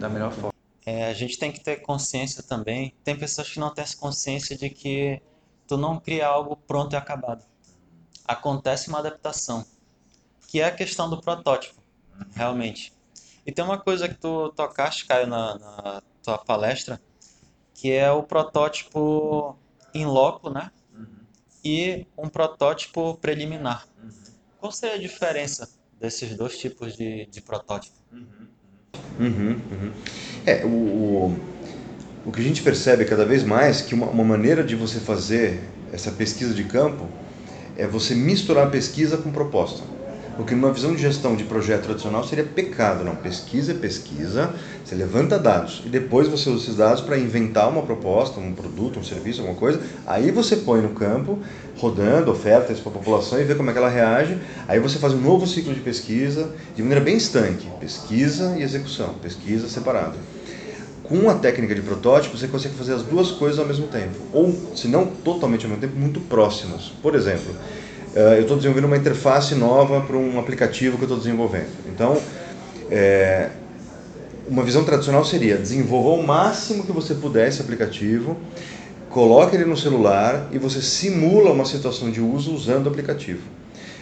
da 0.00 0.08
melhor 0.08 0.32
forma. 0.32 0.50
É, 0.84 1.08
a 1.08 1.14
gente 1.14 1.38
tem 1.38 1.52
que 1.52 1.60
ter 1.60 1.76
consciência 1.76 2.42
também. 2.42 2.92
Tem 3.04 3.14
pessoas 3.14 3.48
que 3.48 3.60
não 3.60 3.72
têm 3.72 3.84
essa 3.84 3.96
consciência 3.96 4.58
de 4.58 4.68
que 4.68 5.22
tu 5.64 5.76
não 5.76 6.00
cria 6.00 6.26
algo 6.26 6.56
pronto 6.56 6.94
e 6.94 6.96
acabado. 6.96 7.53
Acontece 8.26 8.88
uma 8.88 8.98
adaptação, 8.98 9.64
que 10.48 10.60
é 10.60 10.64
a 10.64 10.70
questão 10.70 11.10
do 11.10 11.20
protótipo, 11.20 11.80
realmente. 12.34 12.92
E 13.46 13.52
tem 13.52 13.64
uma 13.64 13.78
coisa 13.78 14.08
que 14.08 14.14
tu 14.14 14.50
tocaste, 14.50 15.06
Caio, 15.06 15.26
na, 15.26 15.58
na 15.58 16.02
tua 16.22 16.38
palestra, 16.38 17.00
que 17.74 17.92
é 17.92 18.10
o 18.10 18.22
protótipo 18.22 19.58
in 19.94 20.06
loco, 20.06 20.48
né? 20.48 20.70
Uhum. 20.96 21.06
E 21.62 22.06
um 22.16 22.28
protótipo 22.28 23.18
preliminar. 23.20 23.86
Uhum. 24.02 24.10
Qual 24.58 24.72
seria 24.72 24.96
a 24.96 24.98
diferença 24.98 25.68
desses 26.00 26.34
dois 26.36 26.58
tipos 26.58 26.96
de, 26.96 27.26
de 27.26 27.42
protótipo? 27.42 27.96
Uhum. 28.10 28.44
Uhum, 29.18 29.60
uhum. 29.70 29.92
É, 30.46 30.64
o, 30.64 30.68
o, 30.68 31.40
o, 32.26 32.32
que 32.32 32.40
a 32.40 32.42
gente 32.42 32.62
percebe 32.62 33.04
cada 33.04 33.24
vez 33.24 33.42
mais 33.42 33.80
que 33.80 33.94
uma, 33.94 34.06
uma 34.06 34.24
maneira 34.24 34.64
de 34.64 34.74
você 34.74 34.98
fazer 34.98 35.62
essa 35.92 36.10
pesquisa 36.10 36.52
de 36.54 36.64
campo 36.64 37.08
é 37.76 37.86
você 37.86 38.14
misturar 38.14 38.70
pesquisa 38.70 39.16
com 39.16 39.30
proposta. 39.30 39.82
Porque 40.36 40.54
numa 40.54 40.72
visão 40.72 40.94
de 40.94 41.00
gestão 41.00 41.36
de 41.36 41.44
projeto 41.44 41.84
tradicional 41.84 42.24
seria 42.24 42.44
pecado, 42.44 43.04
não. 43.04 43.14
Pesquisa 43.14 43.70
é 43.70 43.74
pesquisa, 43.74 44.52
você 44.84 44.94
levanta 44.94 45.38
dados 45.38 45.82
e 45.86 45.88
depois 45.88 46.26
você 46.26 46.50
usa 46.50 46.64
esses 46.64 46.76
dados 46.76 47.00
para 47.00 47.16
inventar 47.16 47.68
uma 47.68 47.82
proposta, 47.82 48.40
um 48.40 48.52
produto, 48.52 48.98
um 48.98 49.04
serviço, 49.04 49.40
alguma 49.40 49.56
coisa. 49.56 49.80
Aí 50.04 50.32
você 50.32 50.56
põe 50.56 50.80
no 50.80 50.90
campo, 50.90 51.38
rodando 51.78 52.32
ofertas 52.32 52.80
para 52.80 52.90
a 52.90 52.94
população 52.94 53.40
e 53.40 53.44
vê 53.44 53.54
como 53.54 53.70
é 53.70 53.72
que 53.72 53.78
ela 53.78 53.88
reage. 53.88 54.36
Aí 54.66 54.80
você 54.80 54.98
faz 54.98 55.12
um 55.12 55.20
novo 55.20 55.46
ciclo 55.46 55.72
de 55.72 55.80
pesquisa 55.80 56.50
de 56.74 56.82
maneira 56.82 57.04
bem 57.04 57.16
estanque: 57.16 57.68
pesquisa 57.78 58.56
e 58.58 58.62
execução, 58.62 59.14
pesquisa 59.22 59.68
separado. 59.68 60.16
Com 61.04 61.28
a 61.28 61.34
técnica 61.34 61.74
de 61.74 61.82
protótipo, 61.82 62.36
você 62.36 62.48
consegue 62.48 62.74
fazer 62.74 62.94
as 62.94 63.02
duas 63.02 63.30
coisas 63.30 63.58
ao 63.58 63.66
mesmo 63.66 63.86
tempo, 63.88 64.16
ou, 64.32 64.54
se 64.74 64.88
não 64.88 65.04
totalmente 65.06 65.64
ao 65.66 65.70
mesmo 65.70 65.82
tempo, 65.82 65.98
muito 65.98 66.18
próximas. 66.18 66.92
Por 67.02 67.14
exemplo, 67.14 67.54
eh, 68.16 68.36
eu 68.38 68.42
estou 68.42 68.56
desenvolvendo 68.56 68.86
uma 68.86 68.96
interface 68.96 69.54
nova 69.54 70.00
para 70.00 70.16
um 70.16 70.38
aplicativo 70.40 70.96
que 70.96 71.02
eu 71.02 71.06
estou 71.06 71.18
desenvolvendo. 71.18 71.68
Então, 71.86 72.18
é, 72.90 73.50
uma 74.48 74.62
visão 74.62 74.82
tradicional 74.82 75.24
seria 75.24 75.56
desenvolva 75.56 76.20
o 76.20 76.26
máximo 76.26 76.84
que 76.84 76.92
você 76.92 77.14
puder 77.14 77.48
esse 77.48 77.60
aplicativo, 77.60 78.36
coloque 79.10 79.56
ele 79.56 79.64
no 79.64 79.76
celular 79.76 80.48
e 80.52 80.58
você 80.58 80.80
simula 80.80 81.50
uma 81.50 81.66
situação 81.66 82.10
de 82.10 82.20
uso 82.20 82.54
usando 82.54 82.86
o 82.86 82.88
aplicativo. 82.88 83.42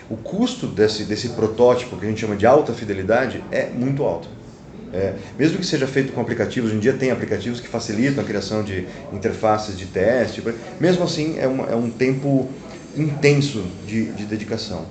O 0.09 0.17
custo 0.17 0.67
desse, 0.67 1.05
desse 1.05 1.31
protótipo, 1.31 1.97
que 1.97 2.07
a 2.07 2.09
gente 2.09 2.21
chama 2.21 2.37
de 2.37 2.47
alta 2.47 2.73
fidelidade, 2.73 3.43
é 3.51 3.67
muito 3.69 4.05
alto. 4.05 4.29
É, 4.93 5.15
mesmo 5.39 5.59
que 5.59 5.65
seja 5.65 5.87
feito 5.87 6.13
com 6.13 6.21
aplicativos, 6.21 6.69
hoje 6.69 6.77
em 6.77 6.81
dia 6.81 6.93
tem 6.93 7.11
aplicativos 7.11 7.61
que 7.61 7.69
facilitam 7.69 8.23
a 8.23 8.27
criação 8.27 8.63
de 8.63 8.87
interfaces 9.11 9.77
de 9.77 9.87
teste, 9.87 10.43
mesmo 10.79 11.05
assim 11.05 11.39
é, 11.39 11.47
uma, 11.47 11.67
é 11.67 11.75
um 11.75 11.89
tempo 11.89 12.49
intenso 12.95 13.65
de, 13.87 14.13
de 14.13 14.25
dedicação. 14.25 14.85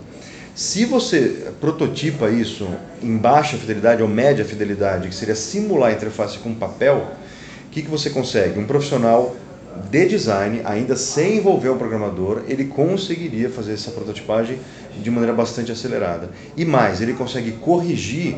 Se 0.55 0.85
você 0.85 1.51
prototipa 1.61 2.29
isso 2.29 2.67
em 3.01 3.15
baixa 3.15 3.57
fidelidade 3.57 4.01
ou 4.01 4.09
média 4.09 4.43
fidelidade, 4.43 5.07
que 5.07 5.15
seria 5.15 5.35
simular 5.35 5.91
a 5.91 5.93
interface 5.93 6.39
com 6.39 6.53
papel, 6.53 7.07
o 7.67 7.69
que, 7.69 7.83
que 7.83 7.89
você 7.89 8.09
consegue? 8.09 8.59
Um 8.59 8.65
profissional 8.65 9.35
de 9.89 10.05
design, 10.05 10.61
ainda 10.65 10.95
sem 10.95 11.37
envolver 11.37 11.69
um 11.69 11.77
programador, 11.77 12.43
ele 12.47 12.65
conseguiria 12.65 13.49
fazer 13.49 13.73
essa 13.73 13.91
prototipagem 13.91 14.59
de 15.01 15.09
maneira 15.09 15.33
bastante 15.33 15.71
acelerada. 15.71 16.29
E 16.57 16.65
mais, 16.65 17.01
ele 17.01 17.13
consegue 17.13 17.53
corrigir 17.53 18.35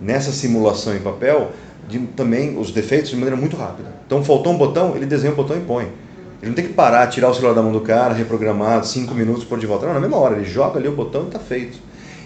nessa 0.00 0.32
simulação 0.32 0.94
em 0.94 1.00
papel 1.00 1.52
de, 1.88 1.98
também 1.98 2.58
os 2.58 2.70
defeitos 2.70 3.10
de 3.10 3.16
maneira 3.16 3.36
muito 3.36 3.56
rápida. 3.56 3.88
Então 4.06 4.22
faltou 4.24 4.52
um 4.52 4.58
botão, 4.58 4.94
ele 4.96 5.06
desenha 5.06 5.32
o 5.32 5.36
botão 5.36 5.56
e 5.56 5.60
põe. 5.60 5.84
Ele 6.42 6.50
não 6.50 6.54
tem 6.54 6.66
que 6.66 6.72
parar, 6.72 7.06
tirar 7.08 7.30
o 7.30 7.34
celular 7.34 7.54
da 7.54 7.62
mão 7.62 7.72
do 7.72 7.80
cara, 7.80 8.12
reprogramar, 8.12 8.84
cinco 8.84 9.14
minutos, 9.14 9.44
pôr 9.44 9.58
de 9.58 9.66
volta. 9.66 9.86
Não, 9.86 9.94
na 9.94 10.00
mesma 10.00 10.16
hora, 10.18 10.36
ele 10.36 10.44
joga 10.44 10.78
ali 10.78 10.86
o 10.86 10.92
botão 10.92 11.24
e 11.24 11.26
está 11.26 11.38
feito. 11.38 11.78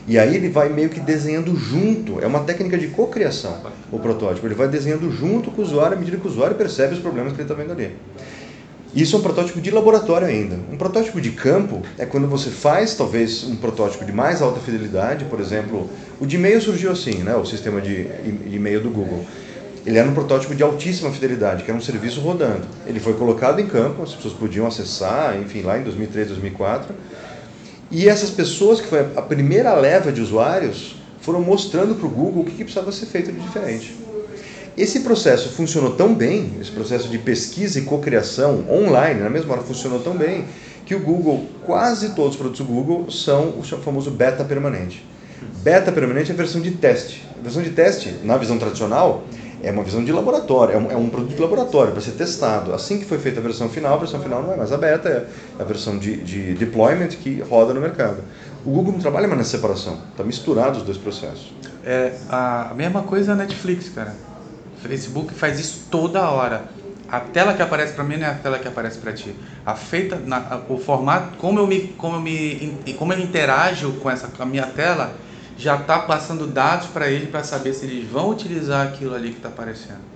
E 0.07 0.19
aí 0.19 0.35
ele 0.35 0.49
vai 0.49 0.69
meio 0.69 0.89
que 0.89 0.99
desenhando 0.99 1.55
junto. 1.55 2.21
É 2.21 2.27
uma 2.27 2.41
técnica 2.41 2.77
de 2.77 2.89
cocriação, 2.89 3.57
o 3.93 3.99
protótipo. 3.99 4.47
Ele 4.47 4.55
vai 4.55 4.67
desenhando 4.67 5.11
junto 5.11 5.51
com 5.51 5.63
o 5.63 5.65
usuário 5.65 5.97
à 5.97 6.01
medida 6.01 6.17
que 6.17 6.27
o 6.27 6.31
usuário 6.31 6.57
percebe 6.57 6.95
os 6.95 7.01
problemas 7.01 7.33
que 7.33 7.41
ele 7.41 7.51
está 7.51 7.55
vendo 7.55 7.73
ali. 7.73 7.95
Isso 8.95 9.15
é 9.15 9.19
um 9.21 9.23
protótipo 9.23 9.61
de 9.61 9.71
laboratório 9.71 10.27
ainda. 10.27 10.59
Um 10.71 10.77
protótipo 10.77 11.21
de 11.21 11.31
campo 11.31 11.81
é 11.97 12.05
quando 12.05 12.27
você 12.27 12.51
faz 12.51 12.95
talvez 12.95 13.45
um 13.45 13.55
protótipo 13.55 14.05
de 14.05 14.13
mais 14.13 14.43
alta 14.43 14.59
fidelidade, 14.59 15.27
por 15.27 15.39
exemplo, 15.39 15.89
o 16.19 16.27
de 16.27 16.35
e-mail 16.35 16.61
surgiu 16.61 16.91
assim, 16.91 17.19
né, 17.19 17.37
o 17.37 17.45
sistema 17.45 17.81
de 17.81 18.09
e-mail 18.53 18.81
do 18.81 18.91
Google. 18.91 19.25
Ele 19.87 19.97
era 19.97 20.09
um 20.09 20.13
protótipo 20.13 20.55
de 20.57 20.63
altíssima 20.63 21.11
fidelidade, 21.13 21.63
que 21.63 21.71
era 21.71 21.79
um 21.79 21.83
serviço 21.83 22.21
rodando. 22.21 22.67
Ele 22.85 22.99
foi 22.99 23.15
colocado 23.15 23.61
em 23.61 23.67
campo, 23.67 24.03
as 24.03 24.13
pessoas 24.13 24.35
podiam 24.35 24.67
acessar, 24.67 25.41
enfim, 25.41 25.63
lá 25.63 25.79
em 25.79 25.85
2003, 25.85 26.29
2004. 26.29 26.93
E 27.93 28.09
essas 28.09 28.31
pessoas, 28.31 28.81
que 28.81 28.89
foi 28.89 29.01
a 29.01 29.23
primeira 29.23 29.73
leva 29.75 30.13
de 30.13 30.21
usuários, 30.21 30.97
foram 31.21 31.41
mostrando 31.41 31.95
para 31.95 32.07
o 32.07 32.11
Google 32.11 32.43
o 32.43 32.45
que, 32.45 32.53
que 32.53 32.65
precisava 32.65 32.91
ser 32.93 33.07
feito 33.07 33.33
de 33.33 33.39
diferente. 33.39 33.95
Esse 34.77 35.01
processo 35.01 35.51
funcionou 35.51 35.95
tão 35.95 36.15
bem, 36.15 36.53
esse 36.61 36.71
processo 36.71 37.09
de 37.09 37.19
pesquisa 37.19 37.79
e 37.79 37.83
cocriação 37.83 38.65
online, 38.71 39.21
na 39.21 39.31
mesma 39.31 39.55
hora 39.55 39.63
funcionou 39.63 40.01
tão 40.01 40.17
bem, 40.17 40.45
que 40.87 40.95
o 40.95 41.01
Google, 41.01 41.47
quase 41.65 42.11
todos 42.11 42.33
os 42.33 42.37
produtos 42.37 42.67
do 42.67 42.73
Google 42.73 43.11
são 43.11 43.59
o 43.59 43.63
famoso 43.63 44.11
beta 44.11 44.45
permanente. 44.45 45.05
Beta 45.63 45.93
permanente 45.93 46.31
é 46.31 46.35
a 46.35 46.37
versão 46.37 46.61
de 46.61 46.71
teste. 46.73 47.27
A 47.39 47.43
versão 47.43 47.63
de 47.63 47.71
teste, 47.71 48.15
na 48.25 48.37
visão 48.37 48.59
tradicional, 48.59 49.25
é 49.63 49.71
uma 49.71 49.83
visão 49.83 50.03
de 50.03 50.11
laboratório, 50.11 50.75
é 50.75 50.79
um, 50.79 50.91
é 50.91 50.97
um 50.97 51.09
produto 51.09 51.35
de 51.35 51.41
laboratório 51.41 51.93
para 51.93 52.01
ser 52.01 52.13
testado. 52.13 52.73
Assim 52.73 52.99
que 52.99 53.05
foi 53.05 53.19
feita 53.19 53.41
a 53.41 53.43
versão 53.43 53.69
final, 53.69 53.95
a 53.95 53.99
versão 53.99 54.21
final 54.21 54.43
não 54.43 54.53
é 54.53 54.57
mais 54.57 54.73
a 54.73 54.79
beta, 54.79 55.09
é 55.09 55.63
a 55.63 55.65
versão 55.65 55.99
de, 55.99 56.17
de 56.17 56.55
deployment 56.55 57.09
que 57.09 57.41
roda 57.41 57.75
no 57.75 57.81
mercado. 57.81 58.23
O 58.65 58.71
Google 58.71 58.95
não 58.95 59.01
trabalha 59.01 59.27
mais 59.27 59.39
nessa 59.39 59.51
separação, 59.51 59.99
está 60.11 60.25
misturado 60.25 60.79
os 60.79 60.85
dois 60.85 60.99
processos. 60.99 61.53
É 61.85 62.13
a 62.29 62.73
mesma 62.75 63.03
coisa 63.03 63.33
a 63.33 63.35
Netflix, 63.35 63.89
cara. 63.89 64.15
Facebook 64.83 65.35
faz 65.35 65.59
isso 65.59 65.87
toda 65.91 66.29
hora. 66.31 66.65
A 67.09 67.19
tela 67.19 67.55
que 67.55 67.63
aparece 67.63 67.93
para 67.93 68.05
mim 68.05 68.17
não 68.17 68.27
é 68.27 68.31
a 68.31 68.35
tela 68.35 68.59
que 68.59 68.69
aparece 68.69 68.99
para 68.99 69.13
ti. 69.13 69.35
A 69.67 69.75
feita, 69.75 70.17
na, 70.17 70.63
o 70.69 70.79
formato, 70.79 71.37
como 71.39 71.59
eu 71.59 71.67
me, 71.67 71.89
como 71.99 72.17
eu 72.17 72.21
me, 72.21 72.95
como 72.97 73.13
eu 73.13 73.19
interajo 73.19 73.93
com 73.95 74.09
essa, 74.09 74.29
com 74.29 74.43
a 74.43 74.47
minha 74.47 74.67
tela, 74.67 75.15
já 75.59 75.77
está 75.77 75.99
passando 75.99 76.47
dados 76.47 76.87
para 76.87 77.11
ele 77.11 77.27
para 77.27 77.43
saber 77.43 77.75
se 77.75 77.85
eles 77.85 78.09
vão 78.09 78.31
utilizar 78.31 78.87
aquilo 78.87 79.15
ali 79.15 79.31
que 79.31 79.39
está 79.39 79.49
aparecendo. 79.49 80.11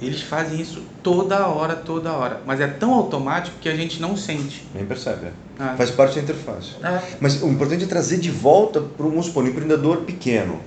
Eles 0.00 0.20
fazem 0.20 0.60
isso 0.60 0.82
toda 1.00 1.46
hora, 1.46 1.76
toda 1.76 2.12
hora. 2.12 2.40
Mas 2.44 2.60
é 2.60 2.66
tão 2.66 2.92
automático 2.92 3.56
que 3.60 3.68
a 3.68 3.74
gente 3.74 4.00
não 4.00 4.16
sente. 4.16 4.66
Nem 4.74 4.84
percebe. 4.84 5.26
É. 5.26 5.32
Ah. 5.60 5.74
Faz 5.76 5.92
parte 5.92 6.16
da 6.16 6.22
interface. 6.22 6.72
Ah. 6.82 7.00
Mas 7.20 7.40
o 7.40 7.48
importante 7.48 7.84
é 7.84 7.86
trazer 7.86 8.18
de 8.18 8.30
volta 8.30 8.80
para 8.80 9.06
um, 9.06 9.20
um 9.20 9.46
empreendedor 9.46 9.98
pequeno. 9.98 10.60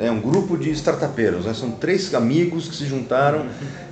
É 0.00 0.10
um 0.10 0.20
grupo 0.20 0.56
de 0.56 0.70
startupeiros. 0.70 1.44
Né? 1.44 1.54
São 1.54 1.70
três 1.72 2.14
amigos 2.14 2.68
que 2.68 2.76
se 2.76 2.86
juntaram. 2.86 3.46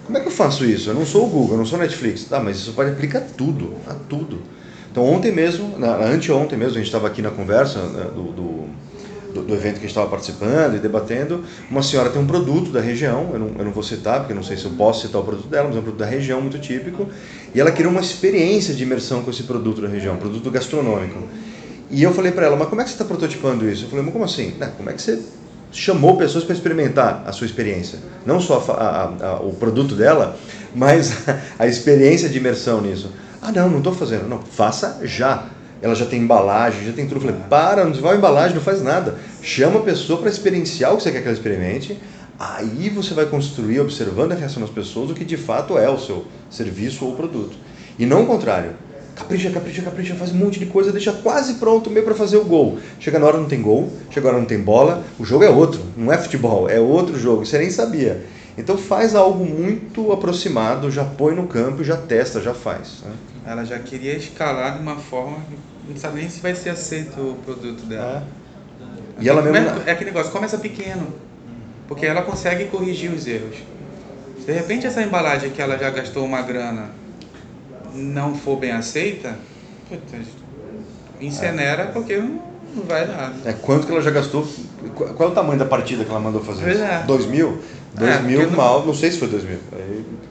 Como 0.04 0.16
é 0.16 0.20
que 0.20 0.28
eu 0.28 0.32
faço 0.32 0.64
isso? 0.64 0.90
Eu 0.90 0.94
não 0.94 1.04
sou 1.04 1.26
o 1.26 1.28
Google, 1.28 1.52
eu 1.52 1.58
não 1.58 1.66
sou 1.66 1.78
Netflix. 1.78 2.24
Tá, 2.24 2.40
mas 2.40 2.56
isso 2.56 2.72
pode 2.72 2.90
aplicar 2.90 3.18
a 3.18 3.22
tudo, 3.22 3.74
a 3.86 3.94
tudo. 3.94 4.38
Então 4.90 5.04
ontem 5.04 5.30
mesmo, 5.30 5.78
na, 5.78 5.96
anteontem 5.96 6.58
mesmo, 6.58 6.72
a 6.72 6.78
gente 6.78 6.86
estava 6.86 7.06
aqui 7.06 7.20
na 7.20 7.30
conversa 7.30 7.80
né, 7.80 8.04
do, 8.14 8.32
do 8.32 8.68
do, 9.32 9.54
evento 9.54 9.74
que 9.74 9.80
a 9.80 9.82
gente 9.82 9.88
estava 9.88 10.08
participando 10.08 10.76
e 10.76 10.78
debatendo, 10.78 11.44
uma 11.70 11.82
senhora 11.82 12.10
tem 12.10 12.20
um 12.20 12.26
produto 12.26 12.70
da 12.70 12.80
região, 12.80 13.30
eu 13.32 13.38
não, 13.38 13.50
eu 13.58 13.64
não 13.64 13.72
vou 13.72 13.82
citar, 13.82 14.20
porque 14.20 14.34
não 14.34 14.42
sei 14.42 14.56
se 14.56 14.64
eu 14.64 14.72
posso 14.72 15.06
citar 15.06 15.20
o 15.20 15.24
produto 15.24 15.48
dela, 15.48 15.68
mas 15.68 15.76
é 15.76 15.78
um 15.78 15.82
produto 15.82 16.00
da 16.00 16.06
região 16.06 16.40
muito 16.40 16.58
típico, 16.58 17.08
e 17.54 17.60
ela 17.60 17.70
queria 17.70 17.90
uma 17.90 18.00
experiência 18.00 18.74
de 18.74 18.82
imersão 18.82 19.22
com 19.22 19.30
esse 19.30 19.42
produto 19.42 19.80
da 19.80 19.88
região, 19.88 20.16
produto 20.16 20.50
gastronômico. 20.50 21.22
E 21.90 22.02
eu 22.02 22.12
falei 22.12 22.32
para 22.32 22.46
ela, 22.46 22.56
mas 22.56 22.68
como 22.68 22.80
é 22.80 22.84
que 22.84 22.90
você 22.90 22.94
está 22.94 23.04
prototipando 23.04 23.68
isso? 23.68 23.84
Eu 23.84 23.88
falei, 23.88 24.04
mas 24.04 24.12
como 24.12 24.24
assim? 24.24 24.54
Não, 24.58 24.70
como 24.72 24.90
é 24.90 24.92
que 24.92 25.00
você 25.00 25.18
chamou 25.72 26.16
pessoas 26.16 26.44
para 26.44 26.54
experimentar 26.54 27.22
a 27.26 27.32
sua 27.32 27.46
experiência? 27.46 27.98
Não 28.24 28.40
só 28.40 28.64
a, 28.68 28.82
a, 28.82 29.26
a, 29.26 29.40
o 29.40 29.52
produto 29.54 29.94
dela, 29.94 30.36
mas 30.74 31.24
a 31.58 31.66
experiência 31.66 32.28
de 32.28 32.38
imersão 32.38 32.80
nisso. 32.80 33.12
Ah, 33.40 33.52
não, 33.52 33.68
não 33.68 33.78
estou 33.78 33.94
fazendo. 33.94 34.28
Não, 34.28 34.40
faça 34.40 35.00
já 35.04 35.46
ela 35.80 35.94
já 35.94 36.06
tem 36.06 36.20
embalagem, 36.20 36.86
já 36.86 36.92
tem 36.92 37.06
tudo. 37.06 37.18
Eu 37.18 37.32
falei, 37.32 37.36
para, 37.48 37.84
não 37.84 37.90
desenvolve 37.90 38.18
embalagem, 38.18 38.54
não 38.54 38.62
faz 38.62 38.82
nada. 38.82 39.16
Chama 39.42 39.78
a 39.78 39.82
pessoa 39.82 40.18
para 40.18 40.28
experienciar 40.28 40.92
o 40.92 40.96
que 40.96 41.04
você 41.04 41.12
quer 41.12 41.20
que 41.20 41.28
ela 41.28 41.36
experimente. 41.36 41.98
Aí 42.38 42.88
você 42.88 43.14
vai 43.14 43.26
construir, 43.26 43.80
observando 43.80 44.32
a 44.32 44.34
reação 44.34 44.60
das 44.60 44.70
pessoas, 44.70 45.10
o 45.10 45.14
que 45.14 45.24
de 45.24 45.36
fato 45.36 45.78
é 45.78 45.88
o 45.88 45.98
seu 45.98 46.24
serviço 46.50 47.04
ou 47.04 47.14
produto. 47.14 47.56
E 47.98 48.06
não 48.06 48.22
o 48.22 48.26
contrário. 48.26 48.72
Capricha, 49.18 49.50
capricha, 49.50 49.82
capricha, 49.82 50.14
faz 50.14 50.32
um 50.32 50.36
monte 50.36 50.60
de 50.60 50.66
coisa, 50.66 50.92
deixa 50.92 51.12
quase 51.12 51.54
pronto 51.54 51.90
meio 51.90 52.04
para 52.04 52.14
fazer 52.14 52.36
o 52.36 52.44
gol. 52.44 52.78
Chega 53.00 53.18
na 53.18 53.26
hora 53.26 53.36
não 53.36 53.46
tem 53.46 53.60
gol, 53.60 53.92
chega 54.10 54.26
na 54.26 54.34
hora 54.34 54.40
não 54.40 54.46
tem 54.46 54.60
bola, 54.60 55.04
o 55.18 55.24
jogo 55.24 55.42
é 55.42 55.50
outro, 55.50 55.82
não 55.96 56.12
é 56.12 56.16
futebol, 56.16 56.70
é 56.70 56.78
outro 56.78 57.18
jogo, 57.18 57.44
você 57.44 57.58
nem 57.58 57.68
sabia. 57.68 58.24
Então 58.56 58.78
faz 58.78 59.16
algo 59.16 59.44
muito 59.44 60.12
aproximado, 60.12 60.88
já 60.88 61.04
põe 61.04 61.34
no 61.34 61.48
campo, 61.48 61.82
já 61.82 61.96
testa, 61.96 62.40
já 62.40 62.54
faz. 62.54 63.02
Né? 63.04 63.12
Ela 63.44 63.64
já 63.64 63.78
queria 63.80 64.14
escalar 64.14 64.76
de 64.76 64.82
uma 64.82 64.96
forma, 64.96 65.38
não 65.88 65.96
sabe 65.96 66.20
nem 66.20 66.30
se 66.30 66.40
vai 66.40 66.54
ser 66.54 66.70
aceito 66.70 67.20
o 67.20 67.36
produto 67.44 67.84
dela. 67.86 68.22
É. 69.18 69.24
E 69.24 69.28
ela 69.28 69.42
mesmo... 69.42 69.80
É, 69.84 69.90
é 69.90 69.92
aquele 69.92 70.10
negócio, 70.10 70.30
começa 70.30 70.56
pequeno, 70.58 71.12
porque 71.88 72.06
ela 72.06 72.22
consegue 72.22 72.66
corrigir 72.66 73.10
os 73.10 73.26
erros. 73.26 73.56
De 74.46 74.52
repente 74.52 74.86
essa 74.86 75.02
embalagem 75.02 75.50
que 75.50 75.60
ela 75.60 75.76
já 75.76 75.90
gastou 75.90 76.24
uma 76.24 76.40
grana 76.40 76.90
não 77.98 78.34
for 78.34 78.56
bem 78.56 78.72
aceita, 78.72 79.36
incinera 81.20 81.84
é. 81.84 81.86
porque 81.86 82.16
não, 82.16 82.40
não 82.74 82.84
vai 82.84 83.06
dar. 83.06 83.32
É, 83.44 83.52
quanto 83.52 83.86
que 83.86 83.92
ela 83.92 84.02
já 84.02 84.10
gastou? 84.10 84.46
Qual 84.94 85.28
é 85.28 85.32
o 85.32 85.34
tamanho 85.34 85.58
da 85.58 85.66
partida 85.66 86.04
que 86.04 86.10
ela 86.10 86.20
mandou 86.20 86.42
fazer? 86.42 86.62
Pois 86.62 86.80
é. 86.80 87.02
Dois 87.04 87.26
mil? 87.26 87.62
Dois 87.94 88.14
é, 88.14 88.20
mil 88.20 88.50
mal, 88.50 88.80
não... 88.80 88.86
não 88.88 88.94
sei 88.94 89.10
se 89.10 89.18
foi 89.18 89.28
dois 89.28 89.44
mil. 89.44 89.58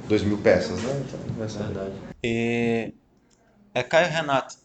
Dois 0.07 0.23
mil 0.23 0.37
peças, 0.37 0.81
né? 0.81 1.03
Então, 1.05 1.19
é 1.43 1.63
verdade. 1.63 1.91
E 2.23 2.93
é, 3.73 3.83
Caio 3.83 4.09
Renato, 4.09 4.55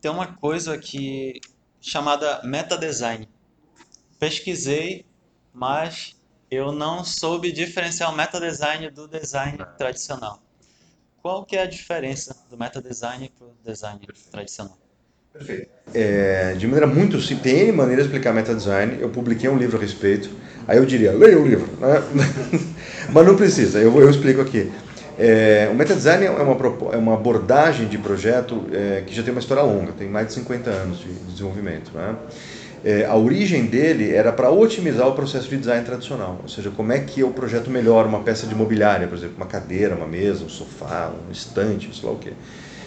tem 0.00 0.10
uma 0.10 0.26
coisa 0.26 0.78
que 0.78 1.40
chamada 1.80 2.40
meta 2.44 2.76
design. 2.76 3.28
Pesquisei, 4.18 5.04
mas 5.52 6.16
eu 6.50 6.72
não 6.72 7.04
soube 7.04 7.52
diferenciar 7.52 8.12
o 8.12 8.16
meta 8.16 8.40
design 8.40 8.90
do 8.90 9.08
design 9.08 9.58
tradicional. 9.76 10.40
Qual 11.26 11.44
que 11.44 11.56
é 11.56 11.62
a 11.62 11.66
diferença 11.66 12.36
do 12.48 12.56
meta 12.56 12.80
design 12.80 13.28
para 13.36 13.48
o 13.48 13.50
design 13.64 13.98
tradicional? 14.30 14.78
Perfeito. 15.32 15.66
É, 15.92 16.54
de 16.54 16.68
maneira 16.68 16.86
muito 16.86 17.20
simples, 17.20 17.40
tem 17.52 17.62
N 17.62 17.72
maneira 17.72 18.00
de 18.00 18.06
explicar 18.06 18.32
meta 18.32 18.54
design. 18.54 18.96
Eu 19.00 19.08
publiquei 19.08 19.50
um 19.50 19.58
livro 19.58 19.76
a 19.76 19.80
respeito. 19.80 20.30
Aí 20.68 20.78
eu 20.78 20.86
diria, 20.86 21.10
leia 21.10 21.36
o 21.36 21.44
livro. 21.44 21.68
Né? 21.80 22.00
Mas 23.10 23.26
não 23.26 23.34
precisa, 23.34 23.80
eu, 23.80 24.00
eu 24.00 24.08
explico 24.08 24.40
aqui. 24.40 24.70
É, 25.18 25.68
o 25.68 25.74
metadesign 25.74 26.26
é 26.26 26.30
uma, 26.30 26.92
é 26.92 26.96
uma 26.96 27.14
abordagem 27.14 27.88
de 27.88 27.98
projeto 27.98 28.64
é, 28.72 29.02
que 29.04 29.12
já 29.12 29.24
tem 29.24 29.32
uma 29.32 29.40
história 29.40 29.64
longa, 29.64 29.90
tem 29.90 30.08
mais 30.08 30.28
de 30.28 30.34
50 30.34 30.70
anos 30.70 31.00
de, 31.00 31.12
de 31.12 31.32
desenvolvimento. 31.32 31.90
Né? 31.92 32.14
É, 32.86 33.04
a 33.04 33.16
origem 33.16 33.66
dele 33.66 34.14
era 34.14 34.32
para 34.32 34.48
otimizar 34.48 35.08
o 35.08 35.12
processo 35.12 35.48
de 35.48 35.56
design 35.56 35.84
tradicional, 35.84 36.38
ou 36.40 36.48
seja, 36.48 36.70
como 36.70 36.92
é 36.92 37.00
que 37.00 37.18
eu 37.18 37.30
projeto 37.30 37.68
melhor 37.68 38.06
uma 38.06 38.20
peça 38.20 38.46
de 38.46 38.54
mobiliária, 38.54 39.08
por 39.08 39.18
exemplo, 39.18 39.34
uma 39.38 39.46
cadeira, 39.46 39.96
uma 39.96 40.06
mesa, 40.06 40.44
um 40.44 40.48
sofá, 40.48 41.12
um 41.28 41.32
estante, 41.32 41.90
sei 41.92 42.08
lá 42.08 42.14
o 42.14 42.18
quê. 42.18 42.32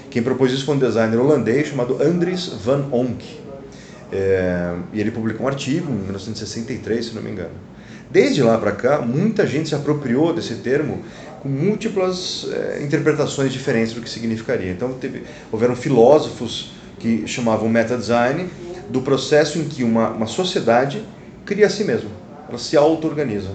Quem 0.10 0.24
propôs 0.24 0.54
isso 0.54 0.64
foi 0.64 0.76
um 0.76 0.80
designer 0.80 1.20
holandês 1.20 1.68
chamado 1.68 2.02
Andries 2.02 2.48
van 2.48 2.86
Onk. 2.94 3.26
É, 4.10 4.74
e 4.94 5.02
ele 5.02 5.12
publicou 5.12 5.46
um 5.46 5.50
artigo 5.50 5.92
em 5.92 5.98
1963, 5.98 7.08
se 7.08 7.14
não 7.14 7.22
me 7.22 7.32
engano. 7.32 7.52
Desde 8.10 8.42
lá 8.42 8.58
para 8.58 8.72
cá, 8.72 9.02
muita 9.02 9.46
gente 9.46 9.68
se 9.68 9.76
apropriou 9.76 10.34
desse 10.34 10.56
termo 10.56 11.04
com 11.42 11.50
múltiplas 11.50 12.48
é, 12.50 12.82
interpretações 12.82 13.52
diferentes 13.52 13.92
do 13.92 14.00
que 14.00 14.10
significaria. 14.10 14.72
Então, 14.72 14.94
teve, 14.94 15.24
houveram 15.52 15.76
filósofos 15.76 16.72
que 16.98 17.28
chamavam 17.28 17.68
meta-design 17.68 18.48
do 18.90 19.02
processo 19.02 19.60
em 19.60 19.66
que 19.66 19.84
uma, 19.84 20.10
uma 20.10 20.28
sociedade 20.28 21.04
cria 21.46 21.68
a 21.68 21.70
si 21.70 21.84
mesma, 21.84 22.10
ela 22.48 22.58
se 22.58 22.76
auto-organiza. 22.76 23.50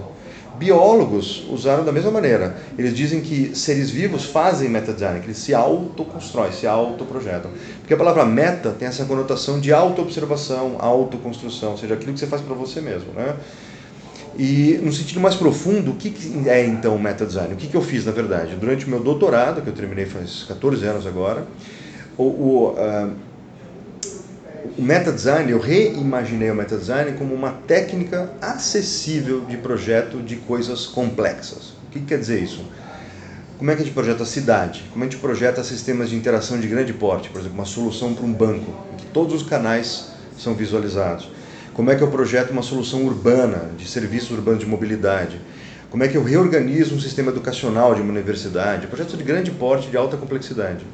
Biólogos 0.57 1.45
usaram 1.51 1.85
da 1.85 1.91
mesma 1.91 2.13
maneira. 2.13 2.57
Eles 2.79 2.95
dizem 2.95 3.21
que 3.21 3.57
seres 3.57 3.91
vivos 3.91 4.25
fazem 4.25 4.69
meta-design, 4.69 5.19
que 5.19 5.27
eles 5.27 5.39
se 5.39 5.53
autoconstroem, 5.53 6.53
se 6.53 6.65
autoprojetam. 6.65 7.51
Porque 7.81 7.93
a 7.93 7.97
palavra 7.97 8.25
meta 8.25 8.71
tem 8.71 8.87
essa 8.87 9.05
conotação 9.05 9.59
de 9.59 9.73
auto-observação, 9.73 10.77
autoconstrução, 10.79 11.73
ou 11.73 11.79
seja, 11.79 11.95
aquilo 11.95 12.13
que 12.13 12.21
você 12.21 12.29
faz 12.29 12.41
para 12.41 12.55
você 12.55 12.81
mesmo. 12.81 13.13
Né? 13.15 13.35
E 14.39 14.79
no 14.81 14.93
sentido 14.93 15.21
mais 15.21 15.35
profundo, 15.35 15.91
o 15.91 15.95
que 15.95 16.15
é 16.49 16.65
então 16.65 16.95
o 16.95 17.01
meta 17.01 17.27
design? 17.27 17.55
O 17.55 17.57
que 17.57 17.75
eu 17.75 17.83
fiz 17.83 18.05
na 18.05 18.13
verdade? 18.13 18.55
Durante 18.55 18.87
o 18.87 18.91
meu 18.91 19.01
doutorado, 19.01 19.61
que 19.61 19.69
eu 19.69 19.75
terminei 19.75 20.07
faz 20.07 20.45
14 20.47 20.85
anos 20.87 21.07
agora, 21.07 21.47
o, 22.17 22.23
o, 22.23 22.71
uh, 22.71 23.13
o 24.77 24.83
meta 24.83 25.13
design, 25.13 25.51
eu 25.51 25.59
reimaginei 25.59 26.51
o 26.51 26.55
meta 26.55 26.77
design 26.77 27.13
como 27.13 27.35
uma 27.35 27.53
técnica 27.53 28.31
acessível 28.41 29.43
de 29.43 29.57
projeto 29.57 30.23
de 30.23 30.37
coisas 30.37 30.87
complexas. 30.87 31.75
O 31.87 31.91
que 31.91 32.01
quer 32.01 32.19
dizer 32.19 32.43
isso? 32.43 32.65
Como 33.59 33.71
é 33.71 33.77
que 33.77 33.83
a 33.83 33.85
gente 33.85 33.95
projeta 33.95 34.23
a 34.25 34.27
cidade? 34.27 34.85
Como 34.93 35.05
a 35.05 35.09
gente 35.09 35.19
projeta 35.19 35.63
sistemas 35.63 36.11
de 36.11 36.17
interação 36.17 36.59
de 36.59 36.67
grande 36.67 36.93
porte? 36.93 37.29
Por 37.31 37.41
exemplo, 37.41 37.57
uma 37.57 37.65
solução 37.65 38.15
para 38.15 38.25
um 38.25 38.33
banco, 38.33 38.75
em 38.93 38.97
que 38.97 39.07
todos 39.07 39.35
os 39.35 39.49
canais 39.49 40.09
são 40.37 40.55
visualizados 40.55 41.29
como 41.75 41.91
é 41.91 41.97
que 41.97 42.03
eu 42.03 42.09
projeto 42.09 42.53
uma 42.53 42.63
solução 42.63 43.05
urbana, 43.05 43.71
de 43.77 43.89
serviços 43.89 44.31
urbanos 44.31 44.61
de 44.61 44.67
mobilidade? 44.67 45.41
Como 45.91 46.05
é 46.05 46.09
que 46.09 46.17
eu 46.17 46.23
reorganizo 46.23 46.95
um 46.95 47.01
sistema 47.01 47.33
educacional 47.33 47.97
de 47.97 48.01
uma 48.01 48.13
universidade? 48.13 48.87
Projetos 48.87 49.19
de 49.19 49.25
grande 49.25 49.51
porte, 49.51 49.89
de 49.89 49.97
alta 49.97 50.17
complexidade. 50.17 50.87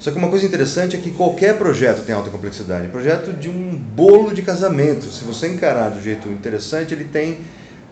Só 0.00 0.10
que 0.10 0.16
uma 0.16 0.28
coisa 0.28 0.46
interessante 0.46 0.96
é 0.96 0.98
que 0.98 1.10
qualquer 1.10 1.58
projeto 1.58 2.02
tem 2.06 2.14
alta 2.14 2.30
complexidade. 2.30 2.88
Projeto 2.88 3.34
de 3.34 3.50
um 3.50 3.76
bolo 3.76 4.32
de 4.32 4.40
casamento, 4.40 5.04
se 5.04 5.22
você 5.24 5.46
encarar 5.46 5.90
do 5.90 6.02
jeito 6.02 6.26
interessante, 6.30 6.94
ele 6.94 7.04
tem 7.04 7.40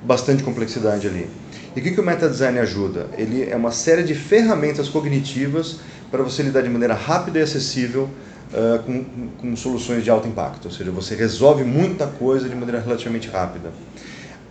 bastante 0.02 0.42
complexidade 0.42 1.06
ali. 1.06 1.28
E 1.76 1.80
o 1.80 1.82
que, 1.82 1.90
que 1.90 2.00
o 2.00 2.02
metadesign 2.02 2.58
ajuda? 2.60 3.08
Ele 3.18 3.46
é 3.48 3.54
uma 3.54 3.70
série 3.70 4.02
de 4.02 4.14
ferramentas 4.14 4.88
cognitivas 4.88 5.80
para 6.10 6.22
você 6.22 6.42
lidar 6.42 6.62
de 6.62 6.70
maneira 6.70 6.94
rápida 6.94 7.40
e 7.40 7.42
acessível 7.42 8.08
uh, 8.54 8.82
com, 8.84 9.04
com 9.36 9.54
soluções 9.54 10.02
de 10.02 10.08
alto 10.08 10.26
impacto, 10.26 10.64
ou 10.64 10.70
seja, 10.70 10.90
você 10.90 11.14
resolve 11.14 11.62
muita 11.62 12.06
coisa 12.06 12.48
de 12.48 12.54
maneira 12.54 12.80
relativamente 12.80 13.28
rápida. 13.28 13.70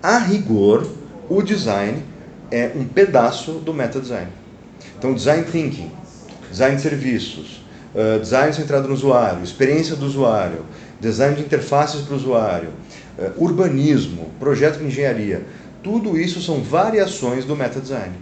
A 0.02 0.20
rigor, 0.20 0.88
o 1.28 1.42
design 1.42 2.04
é 2.52 2.72
um 2.76 2.86
pedaço 2.86 3.54
do 3.54 3.74
meta 3.74 4.00
design. 4.00 4.28
Então, 4.98 5.12
design 5.14 5.44
thinking, 5.44 5.92
design 6.50 6.76
de 6.76 6.82
serviços, 6.82 7.62
uh, 7.94 8.20
design 8.20 8.54
centrado 8.54 8.88
no 8.88 8.94
usuário, 8.94 9.44
experiência 9.44 9.96
do 9.96 10.06
usuário, 10.06 10.66
design 11.00 11.36
de 11.36 11.42
interfaces 11.42 12.02
para 12.02 12.14
o 12.14 12.18
usuário, 12.18 12.70
uh, 13.18 13.44
urbanismo, 13.44 14.32
projeto 14.40 14.80
de 14.80 14.86
engenharia. 14.86 15.44
Tudo 15.84 16.20
isso 16.20 16.42
são 16.42 16.62
variações 16.62 17.46
do 17.46 17.56
meta 17.56 17.80
design. 17.80 18.14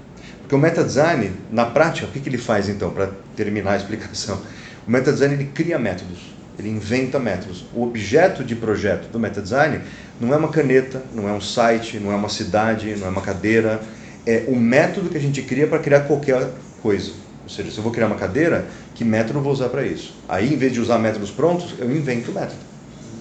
Porque 0.41 0.53
o 0.53 0.59
meta 0.59 0.83
design, 0.83 1.31
na 1.51 1.65
prática, 1.65 2.05
o 2.05 2.11
que, 2.11 2.19
que 2.19 2.29
ele 2.29 2.38
faz 2.38 2.69
então, 2.69 2.91
para 2.91 3.09
terminar 3.35 3.73
a 3.73 3.77
explicação? 3.77 4.39
O 4.88 4.91
meta 4.91 5.11
design 5.11 5.33
ele 5.33 5.45
cria 5.45 5.79
métodos, 5.79 6.19
ele 6.59 6.69
inventa 6.69 7.17
métodos. 7.17 7.65
O 7.73 7.81
objeto 7.81 8.43
de 8.43 8.55
projeto 8.55 9.09
do 9.11 9.19
meta 9.19 9.41
design 9.41 9.81
não 10.21 10.31
é 10.33 10.38
uma 10.38 10.49
caneta, 10.49 11.01
não 11.13 11.27
é 11.27 11.31
um 11.31 11.41
site, 11.41 11.97
não 11.97 12.11
é 12.11 12.15
uma 12.15 12.29
cidade, 12.29 12.95
não 12.95 13.07
é 13.07 13.09
uma 13.09 13.21
cadeira, 13.21 13.81
é 14.25 14.43
o 14.47 14.55
método 14.55 15.09
que 15.09 15.17
a 15.17 15.21
gente 15.21 15.41
cria 15.41 15.65
para 15.65 15.79
criar 15.79 16.01
qualquer 16.01 16.49
coisa. 16.81 17.11
Ou 17.45 17.49
seja, 17.49 17.69
se 17.69 17.77
eu 17.77 17.84
vou 17.84 17.91
criar 17.91 18.08
uma 18.08 18.15
cadeira, 18.15 18.65
que 18.95 19.05
método 19.05 19.38
eu 19.38 19.43
vou 19.43 19.53
usar 19.53 19.69
para 19.69 19.86
isso? 19.86 20.15
Aí, 20.27 20.51
em 20.51 20.58
vez 20.58 20.73
de 20.73 20.81
usar 20.81 20.97
métodos 20.97 21.29
prontos, 21.29 21.75
eu 21.77 21.89
invento 21.95 22.31
o 22.31 22.34
método, 22.34 22.60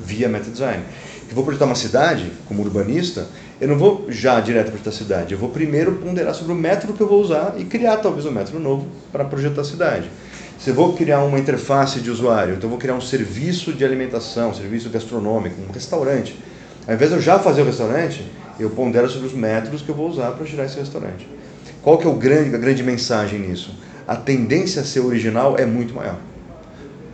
via 0.03 0.29
meta 0.31 0.51
design. 0.51 0.83
Eu 1.29 1.35
vou 1.35 1.45
projetar 1.45 1.67
uma 1.67 1.75
cidade, 1.75 2.33
como 2.47 2.63
urbanista, 2.63 3.27
eu 3.61 3.69
não 3.69 3.77
vou 3.77 4.07
já 4.09 4.41
direto 4.41 4.69
projetar 4.69 4.91
a 4.91 4.93
cidade, 4.95 5.33
eu 5.35 5.39
vou 5.39 5.51
primeiro 5.51 5.97
ponderar 5.97 6.35
sobre 6.35 6.53
o 6.53 6.57
método 6.57 6.95
que 6.95 7.03
eu 7.03 7.07
vou 7.07 7.21
usar 7.21 7.55
e 7.59 7.65
criar 7.65 7.99
talvez 7.99 8.25
um 8.25 8.31
método 8.31 8.59
novo 8.59 8.87
para 9.13 9.25
projetar 9.27 9.61
a 9.61 9.65
cidade. 9.65 10.11
Se 10.59 10.71
eu 10.71 10.75
vou 10.75 10.95
criar 10.95 11.23
uma 11.23 11.39
interface 11.39 12.01
de 12.01 12.11
usuário, 12.11 12.55
então 12.55 12.65
eu 12.65 12.71
vou 12.71 12.79
criar 12.79 12.95
um 12.95 13.01
serviço 13.01 13.75
de 13.75 13.85
alimentação, 13.85 14.51
um 14.51 14.55
serviço 14.55 14.89
gastronômico, 14.89 15.57
um 15.61 15.71
restaurante. 15.71 16.35
Ao 16.87 16.95
invés 16.95 17.11
de 17.11 17.17
eu 17.17 17.23
já 17.23 17.39
fazer 17.39 17.61
o 17.61 17.67
restaurante, 17.67 18.25
eu 18.59 18.71
pondero 18.71 19.09
sobre 19.11 19.27
os 19.27 19.35
métodos 19.35 19.83
que 19.83 19.91
eu 19.91 19.95
vou 19.95 20.09
usar 20.09 20.31
para 20.31 20.47
gerar 20.47 20.65
esse 20.65 20.79
restaurante. 20.79 21.29
Qual 21.83 21.99
que 21.99 22.07
é 22.07 22.11
o 22.11 22.15
grande, 22.15 22.55
a 22.55 22.59
grande 22.59 22.83
mensagem 22.83 23.39
nisso? 23.41 23.75
A 24.07 24.17
tendência 24.17 24.83
a 24.83 24.85
ser 24.85 25.01
original 25.01 25.57
é 25.59 25.65
muito 25.65 25.95
maior. 25.95 26.19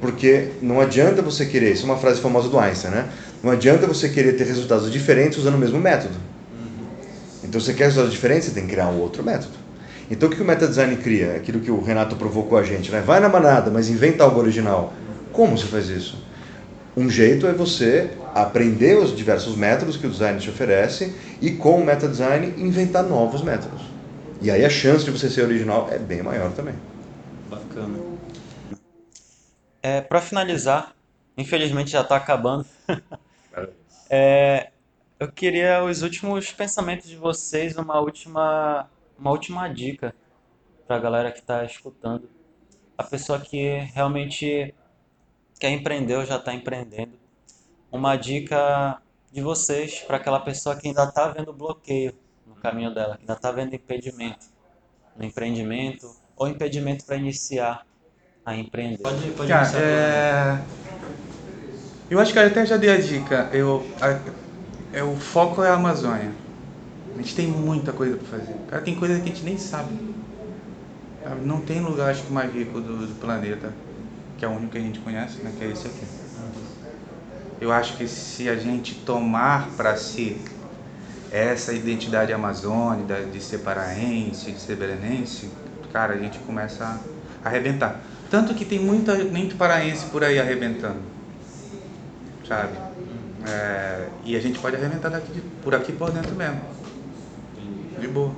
Porque 0.01 0.49
não 0.63 0.81
adianta 0.81 1.21
você 1.23 1.45
querer, 1.47 1.73
isso 1.73 1.83
é 1.83 1.85
uma 1.87 1.99
frase 1.99 2.21
famosa 2.21 2.49
do 2.49 2.59
Einstein, 2.59 2.91
né? 2.91 3.09
Não 3.43 3.51
adianta 3.51 3.87
você 3.87 4.09
querer 4.09 4.33
ter 4.33 4.45
resultados 4.45 4.91
diferentes 4.91 5.39
usando 5.39 5.55
o 5.55 5.59
mesmo 5.59 5.79
método. 5.79 6.15
Então, 7.45 7.61
você 7.61 7.75
quer 7.75 7.85
resultados 7.85 8.13
diferentes, 8.13 8.49
você 8.49 8.55
tem 8.55 8.65
que 8.65 8.71
criar 8.71 8.89
um 8.89 8.99
outro 8.99 9.23
método. 9.23 9.53
Então, 10.11 10.29
o 10.29 10.33
que 10.33 10.43
o 10.43 10.45
meta 10.45 10.67
design 10.67 10.97
cria? 10.97 11.37
Aquilo 11.37 11.61
que 11.61 11.71
o 11.71 11.83
Renato 11.83 12.17
provocou 12.17 12.59
a 12.59 12.63
gente, 12.63 12.91
né? 12.91 13.01
Vai 13.01 13.21
na 13.21 13.29
manada, 13.29 13.71
mas 13.71 13.89
inventa 13.89 14.25
algo 14.25 14.41
original. 14.41 14.93
Como 15.33 15.57
você 15.57 15.67
faz 15.67 15.89
isso? 15.89 16.17
Um 16.97 17.09
jeito 17.09 17.47
é 17.47 17.53
você 17.53 18.11
aprender 18.35 18.99
os 18.99 19.17
diversos 19.17 19.57
métodos 19.57 19.97
que 19.97 20.07
o 20.07 20.11
design 20.11 20.39
te 20.41 20.51
oferece 20.51 21.13
e 21.41 21.51
com 21.51 21.81
o 21.81 21.85
meta 21.85 22.09
design 22.09 22.55
inventar 22.59 23.05
novos 23.05 23.43
métodos. 23.43 23.90
E 24.43 24.51
aí 24.51 24.65
a 24.65 24.71
chance 24.71 25.05
de 25.05 25.11
você 25.11 25.29
ser 25.29 25.43
original 25.43 25.91
é 25.91 25.99
bem 25.99 26.23
maior 26.23 26.51
também. 26.53 26.75
Bacana. 27.51 27.99
É, 29.83 30.01
Para 30.01 30.23
finalizar, 30.23 30.95
infelizmente 31.37 31.91
já 31.91 32.01
está 32.01 32.17
acabando. 32.17 32.65
é, 34.09 34.71
eu 35.19 35.31
queria 35.31 35.85
os 35.85 36.01
últimos 36.01 36.51
pensamentos 36.53 37.07
de 37.07 37.17
vocês, 37.17 37.77
uma 37.77 38.01
última, 38.01 38.89
uma 39.19 39.31
última 39.31 39.69
dica 39.69 40.15
para 40.87 40.97
a 40.97 41.01
galera 41.01 41.31
que 41.31 41.41
está 41.41 41.63
escutando. 41.63 42.27
A 42.97 43.05
pessoa 43.05 43.39
que 43.39 43.77
realmente 43.95 44.75
quer 45.59 45.69
empreender 45.69 46.17
ou 46.17 46.25
já 46.25 46.37
está 46.37 46.55
empreendendo. 46.55 47.13
Uma 47.93 48.17
dica 48.17 49.03
de 49.31 49.43
vocês 49.43 50.01
para 50.01 50.17
aquela 50.17 50.41
pessoa 50.41 50.75
que 50.77 50.89
ainda 50.89 51.05
está 51.05 51.29
vendo 51.29 51.53
bloqueio 51.53 52.15
no 52.51 52.57
caminho 52.57 52.93
dela, 52.93 53.17
que 53.17 53.23
ainda 53.23 53.33
está 53.33 53.51
vendo 53.51 53.75
impedimento 53.75 54.47
no 55.17 55.25
empreendimento 55.25 56.11
ou 56.37 56.49
impedimento 56.49 57.05
para 57.05 57.17
iniciar 57.17 57.87
a 58.45 58.55
empreender. 58.55 58.99
Pode, 58.99 59.31
pode 59.31 59.49
Cara, 59.49 59.79
é... 59.79 60.61
Eu 62.11 62.19
acho 62.19 62.33
que 62.33 62.39
eu 62.39 62.47
até 62.47 62.67
já 62.67 62.77
dei 62.77 62.91
a 62.91 63.01
dica. 63.01 63.49
Eu, 63.53 63.87
a, 64.01 64.19
é, 64.93 65.03
o 65.03 65.17
foco 65.17 65.63
é 65.63 65.69
a 65.69 65.75
Amazônia. 65.75 66.33
A 67.15 67.17
gente 67.19 67.35
tem 67.37 67.47
muita 67.47 67.93
coisa 67.93 68.17
para 68.17 68.39
fazer. 68.39 68.55
Cara, 68.69 68.83
tem 68.83 68.97
coisa 68.97 69.15
que 69.17 69.23
a 69.23 69.27
gente 69.27 69.45
nem 69.45 69.57
sabe. 69.57 69.93
Não 71.45 71.61
tem 71.61 71.81
lugar, 71.81 72.11
acho 72.11 72.25
que, 72.25 72.33
mais 72.33 72.53
rico 72.53 72.81
do, 72.81 73.07
do 73.07 73.15
planeta 73.21 73.73
que 74.41 74.45
é 74.47 74.49
o 74.49 74.53
único 74.53 74.73
que 74.73 74.79
a 74.79 74.81
gente 74.81 74.99
conhece, 75.01 75.37
né, 75.43 75.53
que 75.57 75.63
é 75.63 75.69
esse 75.69 75.87
aqui. 75.87 76.07
Eu 77.61 77.71
acho 77.71 77.99
que 77.99 78.09
se 78.09 78.49
a 78.49 78.57
gente 78.57 78.95
tomar 78.95 79.69
para 79.77 79.95
si 79.97 80.41
essa 81.31 81.73
identidade 81.73 82.33
amazônica, 82.33 83.23
de 83.33 83.41
ser 83.41 83.59
paraense, 83.59 84.51
de 84.51 84.61
ser 84.61 84.77
belenense, 84.77 85.49
cara, 85.93 86.15
a 86.15 86.17
gente 86.17 86.39
começa 86.41 86.85
a 87.45 87.49
arrebentar. 87.49 88.01
Tanto 88.31 88.55
que 88.55 88.65
tem 88.65 88.79
muita, 88.79 89.15
muito 89.25 89.57
paraense 89.57 90.07
por 90.07 90.23
aí 90.25 90.39
arrebentando, 90.39 90.99
sabe? 92.47 92.73
É, 93.49 94.07
e 94.25 94.37
a 94.37 94.41
gente 94.41 94.59
pode 94.59 94.77
arrebentar 94.77 95.09
daqui, 95.09 95.43
por 95.63 95.75
aqui 95.75 95.93
por 95.93 96.11
dentro 96.11 96.35
mesmo. 96.35 96.61
De 97.99 98.07
boa. 98.07 98.33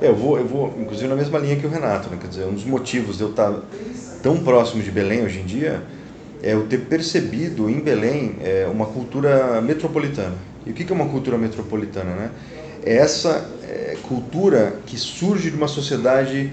É, 0.00 0.08
eu 0.08 0.14
vou, 0.14 0.38
eu 0.38 0.46
vou, 0.46 0.74
inclusive 0.78 1.08
na 1.08 1.16
mesma 1.16 1.38
linha 1.38 1.56
que 1.56 1.66
o 1.66 1.70
Renato, 1.70 2.08
né? 2.08 2.18
Quer 2.20 2.28
dizer, 2.28 2.44
um 2.44 2.54
dos 2.54 2.64
motivos 2.64 3.16
de 3.16 3.22
eu 3.22 3.30
estar 3.30 3.52
tão 4.22 4.42
próximo 4.42 4.82
de 4.82 4.90
Belém 4.90 5.24
hoje 5.24 5.40
em 5.40 5.44
dia 5.44 5.82
é 6.42 6.52
eu 6.52 6.66
ter 6.66 6.78
percebido 6.78 7.68
em 7.68 7.80
Belém 7.80 8.36
é, 8.40 8.68
uma 8.70 8.86
cultura 8.86 9.60
metropolitana. 9.60 10.36
E 10.68 10.70
o 10.70 10.74
que 10.74 10.92
é 10.92 10.94
uma 10.94 11.08
cultura 11.08 11.38
metropolitana? 11.38 12.14
Né? 12.14 12.30
É 12.84 12.96
essa 12.98 13.50
é, 13.62 13.96
cultura 14.02 14.76
que 14.84 14.98
surge 14.98 15.50
de 15.50 15.56
uma 15.56 15.66
sociedade 15.66 16.52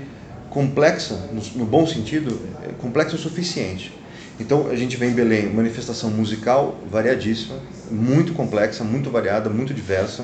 complexa, 0.50 1.20
no, 1.54 1.66
bom 1.66 1.86
sentido, 1.86 2.40
é, 2.64 2.72
complexa 2.82 3.18
o 3.18 3.20
suficiente. 3.20 3.94
Então 4.40 4.70
a 4.70 4.76
gente 4.76 4.96
vê 4.96 5.08
em 5.08 5.14
Belém 5.14 5.54
manifestação 5.54 6.10
musical 6.10 6.80
variadíssima, 6.90 7.58
muito 7.92 8.32
complexa, 8.34 8.86
muito 8.86 9.10
variada, 9.10 9.50
muito 9.50 9.74
diversa, 9.74 10.24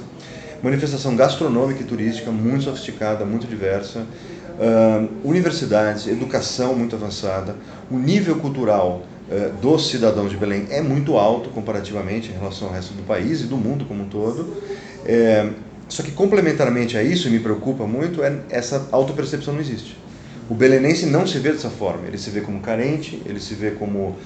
manifestação 0.64 1.14
gastronômica 1.16 1.82
e 1.82 1.86
turística 1.86 2.32
muito 2.32 2.64
sofisticada, 2.64 3.26
muito 3.26 3.46
diversa, 3.46 4.00
uh, 4.00 5.10
universidades, 5.28 6.08
educação 6.08 6.76
muito 6.76 6.96
avançada, 6.96 7.56
o 7.90 7.98
nível 7.98 8.38
cultural 8.38 9.04
dos 9.62 9.90
cidadãos 9.90 10.30
de 10.30 10.38
Belém 10.38 10.68
é 10.70 10.82
muito 10.82 11.18
alto 11.18 11.50
comparativamente 11.50 12.30
em 12.30 12.34
relação 12.34 12.68
ao 12.68 12.74
resto 12.74 12.94
do 12.94 13.04
país 13.04 13.42
e 13.42 13.46
do 13.46 13.56
mundo 13.56 13.86
como 13.86 14.04
um 14.04 14.08
todo. 14.08 14.58
É, 15.06 15.50
só 15.92 16.04
que 16.04 16.12
complementarmente 16.12 16.98
a 16.98 17.04
isso, 17.04 17.28
e 17.28 17.32
me 17.32 17.40
preocupa 17.40 17.86
muito, 17.86 18.24
é 18.24 18.34
essa 18.50 18.88
autopercepção 18.92 19.54
não 19.54 19.60
existe. 19.60 19.98
O 20.50 20.54
belenense 20.54 21.06
não 21.06 21.28
se 21.28 21.38
vê 21.38 21.52
dessa 21.52 21.70
forma, 21.70 22.08
ele 22.08 22.18
se 22.18 22.30
vê 22.30 22.42
como 22.42 22.60
carente, 22.60 23.22
ele 23.26 23.40
se 23.40 23.54
vê 23.54 23.72
como 23.72 24.00
uh, 24.00 24.18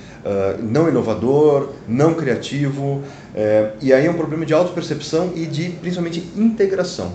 não 0.61 0.87
inovador, 0.87 1.73
não 1.87 2.13
criativo, 2.13 2.81
uh, 2.83 3.03
e 3.81 3.93
aí 3.93 4.05
é 4.05 4.09
um 4.09 4.15
problema 4.15 4.45
de 4.45 4.53
autopercepção 4.53 5.33
e 5.35 5.45
de 5.45 5.69
principalmente 5.69 6.23
integração. 6.35 7.13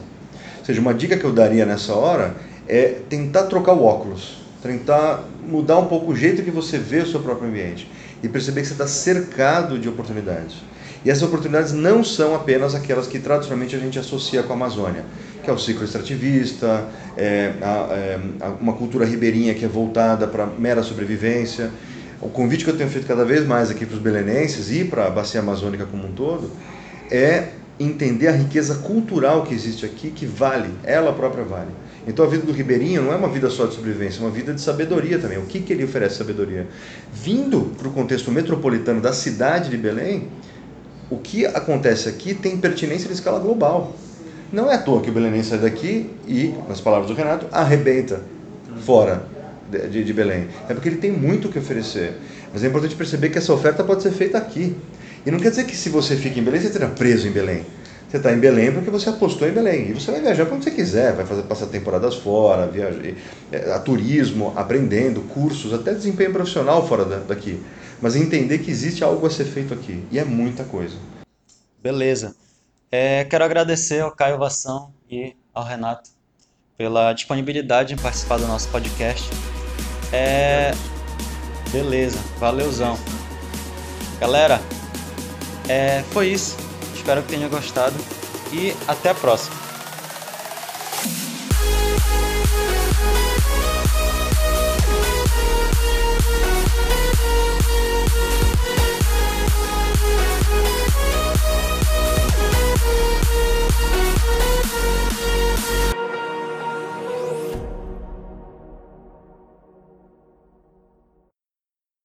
Ou 0.58 0.64
seja, 0.64 0.80
uma 0.80 0.94
dica 0.94 1.16
que 1.16 1.24
eu 1.24 1.32
daria 1.32 1.64
nessa 1.64 1.94
hora 1.94 2.34
é 2.68 3.00
tentar 3.08 3.44
trocar 3.44 3.72
o 3.72 3.84
óculos, 3.84 4.42
tentar 4.62 5.24
mudar 5.50 5.78
um 5.78 5.86
pouco 5.86 6.12
o 6.12 6.16
jeito 6.16 6.42
que 6.42 6.50
você 6.50 6.78
vê 6.78 6.98
o 6.98 7.06
seu 7.06 7.20
próprio 7.20 7.48
ambiente 7.48 7.90
e 8.22 8.28
perceber 8.28 8.62
que 8.62 8.68
você 8.68 8.74
está 8.74 8.86
cercado 8.86 9.78
de 9.78 9.88
oportunidades. 9.88 10.56
E 11.04 11.10
essas 11.10 11.22
oportunidades 11.22 11.72
não 11.72 12.04
são 12.04 12.34
apenas 12.34 12.74
aquelas 12.74 13.06
que 13.06 13.18
tradicionalmente 13.18 13.74
a 13.74 13.78
gente 13.78 13.98
associa 13.98 14.42
com 14.42 14.52
a 14.52 14.56
Amazônia, 14.56 15.04
que 15.42 15.48
é 15.48 15.52
o 15.52 15.58
ciclo 15.58 15.84
extrativista, 15.84 16.86
é, 17.16 17.54
a, 17.62 17.94
é, 17.94 18.18
uma 18.60 18.74
cultura 18.74 19.06
ribeirinha 19.06 19.54
que 19.54 19.64
é 19.64 19.68
voltada 19.68 20.26
para 20.26 20.46
mera 20.46 20.82
sobrevivência. 20.82 21.70
O 22.20 22.28
convite 22.28 22.64
que 22.64 22.70
eu 22.70 22.76
tenho 22.76 22.90
feito 22.90 23.06
cada 23.06 23.24
vez 23.24 23.46
mais 23.46 23.70
aqui 23.70 23.86
para 23.86 23.96
os 23.96 24.02
belenenses 24.02 24.70
e 24.70 24.84
para 24.84 25.06
a 25.06 25.10
bacia 25.10 25.40
amazônica 25.40 25.86
como 25.86 26.06
um 26.06 26.12
todo 26.12 26.50
é 27.10 27.48
entender 27.78 28.28
a 28.28 28.32
riqueza 28.32 28.74
cultural 28.76 29.42
que 29.44 29.54
existe 29.54 29.86
aqui, 29.86 30.10
que 30.10 30.26
vale, 30.26 30.68
ela 30.84 31.14
própria 31.14 31.44
vale. 31.44 31.70
Então 32.06 32.24
a 32.24 32.28
vida 32.28 32.44
do 32.44 32.52
ribeirinho 32.52 33.02
não 33.02 33.12
é 33.12 33.16
uma 33.16 33.28
vida 33.28 33.50
só 33.50 33.66
de 33.66 33.74
sobrevivência, 33.74 34.20
é 34.20 34.22
uma 34.22 34.30
vida 34.30 34.54
de 34.54 34.60
sabedoria 34.60 35.18
também. 35.18 35.38
O 35.38 35.46
que, 35.46 35.60
que 35.60 35.72
ele 35.72 35.84
oferece 35.84 36.16
sabedoria? 36.16 36.66
Vindo 37.12 37.72
para 37.76 37.88
o 37.88 37.92
contexto 37.92 38.30
metropolitano 38.30 39.00
da 39.00 39.12
cidade 39.12 39.70
de 39.70 39.76
Belém, 39.76 40.28
o 41.10 41.18
que 41.18 41.44
acontece 41.44 42.08
aqui 42.08 42.34
tem 42.34 42.56
pertinência 42.56 43.08
em 43.08 43.12
escala 43.12 43.38
global. 43.38 43.94
Não 44.52 44.70
é 44.70 44.74
à 44.74 44.78
toa 44.78 45.00
que 45.00 45.10
o 45.10 45.12
belenense 45.12 45.50
sai 45.50 45.58
daqui 45.58 46.10
e, 46.26 46.54
nas 46.68 46.80
palavras 46.80 47.08
do 47.08 47.14
Renato, 47.14 47.46
arrebenta 47.52 48.22
fora 48.84 49.24
de, 49.70 49.88
de, 49.88 50.04
de 50.04 50.12
Belém. 50.12 50.48
É 50.68 50.74
porque 50.74 50.88
ele 50.88 50.96
tem 50.96 51.12
muito 51.12 51.48
o 51.48 51.52
que 51.52 51.58
oferecer. 51.58 52.14
Mas 52.52 52.64
é 52.64 52.66
importante 52.66 52.96
perceber 52.96 53.28
que 53.28 53.38
essa 53.38 53.52
oferta 53.52 53.84
pode 53.84 54.02
ser 54.02 54.10
feita 54.10 54.38
aqui. 54.38 54.74
E 55.24 55.30
não 55.30 55.38
quer 55.38 55.50
dizer 55.50 55.64
que 55.64 55.76
se 55.76 55.88
você 55.88 56.16
fica 56.16 56.40
em 56.40 56.42
Belém, 56.42 56.60
você 56.60 56.68
esteja 56.68 56.88
preso 56.88 57.28
em 57.28 57.30
Belém. 57.30 57.64
Você 58.10 58.16
está 58.16 58.32
em 58.32 58.40
Belém 58.40 58.72
porque 58.72 58.90
você 58.90 59.08
apostou 59.08 59.48
em 59.48 59.52
Belém. 59.52 59.90
E 59.90 59.92
você 59.92 60.10
vai 60.10 60.20
viajar 60.20 60.44
onde 60.50 60.64
você 60.64 60.70
quiser, 60.72 61.14
vai 61.14 61.24
fazer, 61.24 61.42
passar 61.42 61.66
temporadas 61.66 62.16
fora, 62.16 62.66
viajar, 62.66 63.00
é, 63.52 63.72
a 63.72 63.78
turismo, 63.78 64.52
aprendendo, 64.56 65.20
cursos, 65.22 65.72
até 65.72 65.94
desempenho 65.94 66.32
profissional 66.32 66.86
fora 66.88 67.04
daqui. 67.04 67.62
Mas 68.00 68.16
entender 68.16 68.58
que 68.58 68.70
existe 68.70 69.04
algo 69.04 69.26
a 69.26 69.30
ser 69.30 69.44
feito 69.44 69.72
aqui. 69.72 70.04
E 70.10 70.18
é 70.18 70.24
muita 70.24 70.64
coisa. 70.64 70.96
Beleza. 71.80 72.34
É, 72.90 73.24
quero 73.24 73.44
agradecer 73.44 74.00
ao 74.00 74.10
Caio 74.10 74.38
Vação 74.38 74.92
e 75.08 75.36
ao 75.54 75.64
Renato 75.64 76.10
pela 76.76 77.12
disponibilidade 77.12 77.94
em 77.94 77.96
participar 77.96 78.38
do 78.38 78.46
nosso 78.46 78.68
podcast. 78.70 79.30
É, 80.12 80.72
Beleza, 81.70 82.18
valeuzão. 82.38 82.98
Galera, 84.18 84.60
é, 85.68 86.02
foi 86.10 86.28
isso. 86.28 86.56
Espero 87.00 87.22
que 87.22 87.28
tenha 87.28 87.48
gostado 87.48 87.96
e 88.52 88.76
até 88.86 89.08
a 89.08 89.14
próxima. 89.14 89.69